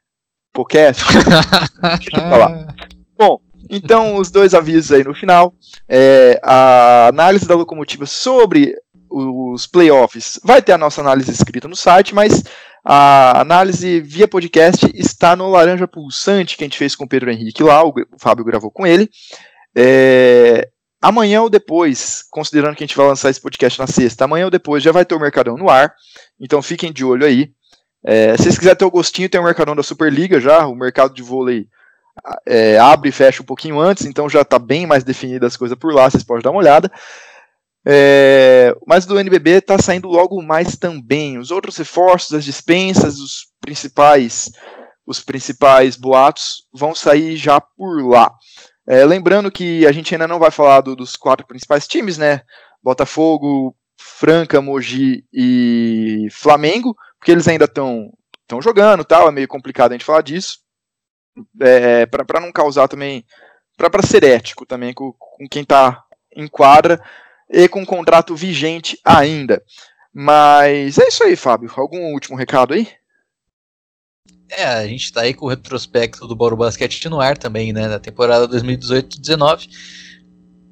Podcast. 0.53 1.03
Deixa 1.99 2.09
eu 2.15 2.29
falar. 2.29 2.75
Bom, 3.17 3.39
então 3.69 4.15
os 4.15 4.31
dois 4.31 4.53
avisos 4.53 4.91
aí 4.91 5.03
no 5.03 5.13
final. 5.13 5.53
É, 5.89 6.39
a 6.43 7.07
análise 7.07 7.47
da 7.47 7.55
locomotiva 7.55 8.05
sobre 8.05 8.75
os 9.09 9.67
playoffs 9.67 10.39
vai 10.43 10.61
ter 10.61 10.73
a 10.73 10.77
nossa 10.77 11.01
análise 11.01 11.31
escrita 11.31 11.67
no 11.67 11.75
site, 11.75 12.13
mas 12.13 12.43
a 12.87 13.41
análise 13.41 13.99
via 13.99 14.27
podcast 14.27 14.85
está 14.93 15.35
no 15.35 15.49
Laranja 15.49 15.87
Pulsante 15.87 16.55
que 16.55 16.63
a 16.63 16.67
gente 16.67 16.77
fez 16.77 16.95
com 16.95 17.05
o 17.05 17.09
Pedro 17.09 17.31
Henrique 17.31 17.63
lá, 17.63 17.83
o 17.83 17.91
Fábio 18.19 18.45
gravou 18.45 18.69
com 18.69 18.85
ele. 18.85 19.09
É, 19.75 20.69
amanhã 21.01 21.41
ou 21.41 21.49
depois, 21.49 22.23
considerando 22.29 22.75
que 22.75 22.83
a 22.83 22.87
gente 22.87 22.95
vai 22.95 23.07
lançar 23.07 23.31
esse 23.31 23.41
podcast 23.41 23.79
na 23.79 23.87
sexta, 23.87 24.25
amanhã 24.25 24.45
ou 24.45 24.51
depois 24.51 24.83
já 24.83 24.91
vai 24.91 25.03
ter 25.03 25.15
o 25.15 25.19
Mercadão 25.19 25.57
no 25.57 25.67
ar, 25.67 25.95
então 26.39 26.61
fiquem 26.61 26.93
de 26.93 27.03
olho 27.03 27.25
aí. 27.25 27.51
É, 28.03 28.37
se 28.37 28.43
vocês 28.43 28.57
quiserem 28.59 28.77
ter 28.77 28.85
o 28.85 28.91
gostinho, 28.91 29.27
tem 29.27 29.41
o 29.41 29.43
Mercadão 29.43 29.75
da 29.75 29.81
Superliga 29.81 30.39
já, 30.39 30.67
o 30.67 30.75
mercado 30.75 31.11
de 31.11 31.23
vôlei 31.23 31.67
é, 32.45 32.77
abre 32.77 33.09
e 33.09 33.11
fecha 33.11 33.41
um 33.41 33.45
pouquinho 33.45 33.79
antes, 33.79 34.05
então 34.05 34.29
já 34.29 34.41
está 34.41 34.59
bem 34.59 34.85
mais 34.85 35.03
definida 35.03 35.47
as 35.47 35.57
coisas 35.57 35.75
por 35.75 35.91
lá, 35.91 36.07
vocês 36.07 36.23
podem 36.23 36.43
dar 36.43 36.51
uma 36.51 36.59
olhada. 36.59 36.91
É, 37.87 38.75
mas 38.87 39.05
do 39.05 39.19
NBB 39.19 39.51
está 39.51 39.77
saindo 39.77 40.07
logo 40.07 40.41
mais 40.41 40.75
também. 40.75 41.37
Os 41.37 41.51
outros 41.51 41.77
reforços, 41.77 42.33
as 42.33 42.43
dispensas, 42.43 43.19
os 43.19 43.47
principais, 43.61 44.51
os 45.05 45.21
principais 45.21 45.95
boatos 45.95 46.63
vão 46.73 46.95
sair 46.95 47.37
já 47.37 47.61
por 47.61 48.03
lá. 48.03 48.31
É, 48.87 49.05
lembrando 49.05 49.51
que 49.51 49.85
a 49.85 49.91
gente 49.91 50.13
ainda 50.13 50.27
não 50.27 50.39
vai 50.39 50.49
falar 50.49 50.81
do, 50.81 50.95
dos 50.95 51.15
quatro 51.15 51.45
principais 51.45 51.87
times, 51.87 52.17
né? 52.17 52.41
Botafogo, 52.81 53.75
Franca, 53.99 54.61
Mogi 54.61 55.23
e 55.31 56.27
Flamengo, 56.31 56.95
porque 57.19 57.31
eles 57.31 57.47
ainda 57.47 57.65
estão 57.65 58.11
jogando, 58.61 59.03
tal. 59.03 59.27
É 59.27 59.31
meio 59.31 59.47
complicado 59.47 59.91
a 59.91 59.93
gente 59.93 60.05
falar 60.05 60.21
disso 60.21 60.59
é, 61.61 62.05
para 62.07 62.39
não 62.39 62.51
causar 62.51 62.87
também, 62.87 63.25
para 63.77 64.01
ser 64.03 64.23
ético 64.23 64.65
também 64.65 64.93
com, 64.93 65.13
com 65.13 65.47
quem 65.49 65.61
está 65.61 66.03
em 66.35 66.47
quadra 66.47 67.01
e 67.49 67.67
com 67.67 67.85
contrato 67.85 68.35
vigente 68.35 68.99
ainda. 69.03 69.61
Mas 70.13 70.97
é 70.97 71.07
isso 71.07 71.23
aí, 71.23 71.35
Fábio. 71.35 71.71
Algum 71.75 72.13
último 72.13 72.37
recado 72.37 72.73
aí? 72.73 72.87
É, 74.49 74.65
a 74.65 74.87
gente 74.87 75.05
está 75.05 75.21
aí 75.21 75.33
com 75.33 75.45
o 75.45 75.49
retrospecto 75.49 76.27
do 76.27 76.35
Bauru 76.35 76.55
Basquete 76.55 77.09
no 77.09 77.19
ar 77.19 77.37
também, 77.37 77.73
né, 77.73 77.89
da 77.89 77.99
temporada 77.99 78.47
2018-19, 78.47 79.67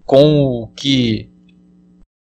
com 0.06 0.46
o 0.46 0.68
que 0.68 1.30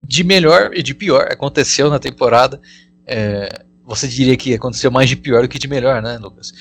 de 0.02 0.24
melhor 0.24 0.70
e 0.74 0.82
de 0.82 0.94
pior 0.94 1.28
aconteceu 1.30 1.90
na 1.90 1.98
temporada. 1.98 2.60
É, 3.06 3.64
você 3.84 4.06
diria 4.06 4.36
que 4.36 4.54
aconteceu 4.54 4.90
mais 4.90 5.08
de 5.08 5.16
pior 5.16 5.42
do 5.42 5.48
que 5.48 5.58
de 5.58 5.68
melhor, 5.68 6.00
né, 6.00 6.16
Lucas? 6.18 6.52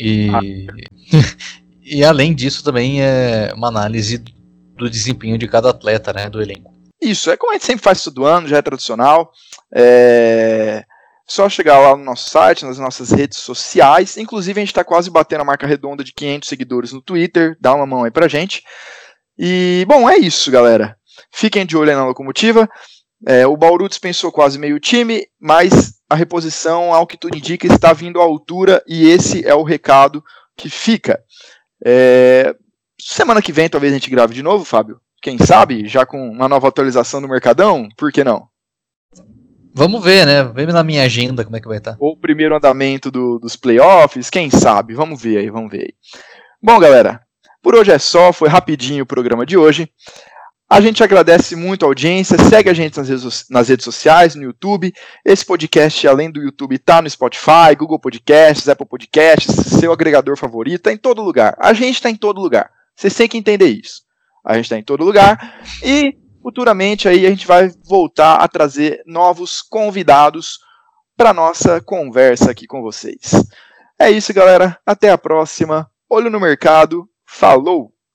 E, 0.00 0.28
ah. 0.30 0.40
e 1.82 2.04
além 2.04 2.34
disso 2.34 2.62
também 2.62 3.02
é 3.02 3.52
uma 3.54 3.68
análise 3.68 4.22
do 4.76 4.88
desempenho 4.88 5.36
de 5.36 5.48
cada 5.48 5.70
atleta, 5.70 6.12
né, 6.12 6.30
do 6.30 6.40
elenco. 6.40 6.77
Isso, 7.00 7.30
é 7.30 7.36
como 7.36 7.52
a 7.52 7.54
gente 7.54 7.66
sempre 7.66 7.84
faz 7.84 8.02
todo 8.02 8.24
ano, 8.24 8.48
já 8.48 8.58
é 8.58 8.62
tradicional. 8.62 9.32
É 9.72 10.84
só 11.28 11.46
chegar 11.46 11.78
lá 11.78 11.94
no 11.94 12.02
nosso 12.02 12.30
site, 12.30 12.64
nas 12.64 12.78
nossas 12.78 13.10
redes 13.10 13.38
sociais. 13.38 14.16
Inclusive, 14.16 14.58
a 14.58 14.62
gente 14.62 14.70
está 14.70 14.82
quase 14.82 15.10
batendo 15.10 15.42
a 15.42 15.44
marca 15.44 15.66
redonda 15.66 16.02
de 16.02 16.14
500 16.14 16.48
seguidores 16.48 16.92
no 16.92 17.02
Twitter. 17.02 17.56
Dá 17.60 17.74
uma 17.74 17.86
mão 17.86 18.04
aí 18.04 18.10
pra 18.10 18.26
gente. 18.26 18.64
E, 19.38 19.84
bom, 19.86 20.08
é 20.08 20.16
isso, 20.16 20.50
galera. 20.50 20.96
Fiquem 21.30 21.66
de 21.66 21.76
olho 21.76 21.90
aí 21.90 21.96
na 21.96 22.06
locomotiva. 22.06 22.68
É, 23.26 23.46
o 23.46 23.56
Bauru 23.56 23.88
dispensou 23.88 24.32
quase 24.32 24.58
meio 24.58 24.80
time, 24.80 25.26
mas 25.38 25.98
a 26.08 26.14
reposição, 26.14 26.94
ao 26.94 27.06
que 27.06 27.18
tudo 27.18 27.36
indica, 27.36 27.66
está 27.66 27.92
vindo 27.92 28.20
à 28.20 28.24
altura 28.24 28.82
e 28.86 29.06
esse 29.10 29.46
é 29.46 29.54
o 29.54 29.64
recado 29.64 30.24
que 30.56 30.70
fica. 30.70 31.20
É, 31.84 32.54
semana 32.98 33.42
que 33.42 33.52
vem 33.52 33.68
talvez 33.68 33.92
a 33.92 33.96
gente 33.96 34.10
grave 34.10 34.34
de 34.34 34.42
novo, 34.42 34.64
Fábio. 34.64 35.00
Quem 35.20 35.36
sabe, 35.38 35.88
já 35.88 36.06
com 36.06 36.30
uma 36.30 36.48
nova 36.48 36.68
atualização 36.68 37.20
do 37.20 37.28
Mercadão, 37.28 37.88
por 37.96 38.12
que 38.12 38.22
não? 38.22 38.48
Vamos 39.74 40.02
ver, 40.02 40.26
né? 40.26 40.42
Vem 40.44 40.66
na 40.66 40.82
minha 40.82 41.04
agenda 41.04 41.44
como 41.44 41.56
é 41.56 41.60
que 41.60 41.68
vai 41.68 41.78
estar. 41.78 41.96
Ou 42.00 42.12
o 42.12 42.16
primeiro 42.16 42.56
andamento 42.56 43.10
do, 43.10 43.38
dos 43.38 43.56
playoffs, 43.56 44.30
quem 44.30 44.50
sabe? 44.50 44.94
Vamos 44.94 45.20
ver 45.20 45.38
aí, 45.38 45.50
vamos 45.50 45.70
ver 45.70 45.82
aí. 45.82 45.94
Bom, 46.62 46.78
galera, 46.78 47.20
Por 47.62 47.74
hoje 47.74 47.92
é 47.92 47.98
só, 47.98 48.32
foi 48.32 48.48
rapidinho 48.48 49.04
o 49.04 49.06
programa 49.06 49.44
de 49.44 49.56
hoje. 49.56 49.88
A 50.70 50.80
gente 50.80 51.02
agradece 51.02 51.56
muito 51.56 51.84
a 51.84 51.88
audiência, 51.88 52.36
segue 52.38 52.68
a 52.68 52.74
gente 52.74 52.98
nas 52.98 53.08
redes, 53.08 53.46
nas 53.48 53.68
redes 53.68 53.84
sociais, 53.84 54.34
no 54.34 54.42
YouTube. 54.42 54.92
Esse 55.24 55.44
podcast, 55.44 56.06
além 56.06 56.30
do 56.30 56.42
YouTube, 56.42 56.74
está 56.74 57.00
no 57.00 57.08
Spotify, 57.08 57.74
Google 57.76 57.98
Podcasts, 57.98 58.68
Apple 58.68 58.86
Podcasts, 58.86 59.54
seu 59.54 59.92
agregador 59.92 60.36
favorito, 60.36 60.76
está 60.76 60.92
em 60.92 60.98
todo 60.98 61.22
lugar. 61.22 61.56
A 61.58 61.72
gente 61.72 61.94
está 61.94 62.10
em 62.10 62.16
todo 62.16 62.40
lugar. 62.40 62.70
Vocês 62.94 63.14
têm 63.14 63.28
que 63.28 63.38
entender 63.38 63.68
isso. 63.68 64.02
A 64.48 64.54
gente 64.54 64.64
está 64.64 64.78
em 64.78 64.82
todo 64.82 65.04
lugar 65.04 65.60
e 65.84 66.16
futuramente 66.42 67.06
aí 67.06 67.26
a 67.26 67.28
gente 67.28 67.46
vai 67.46 67.70
voltar 67.84 68.36
a 68.36 68.48
trazer 68.48 69.02
novos 69.04 69.60
convidados 69.60 70.58
para 71.14 71.34
nossa 71.34 71.82
conversa 71.82 72.50
aqui 72.50 72.66
com 72.66 72.80
vocês. 72.80 73.32
É 73.98 74.10
isso, 74.10 74.32
galera. 74.32 74.78
Até 74.86 75.10
a 75.10 75.18
próxima. 75.18 75.90
Olho 76.08 76.30
no 76.30 76.40
mercado. 76.40 77.06
Falou! 77.26 77.92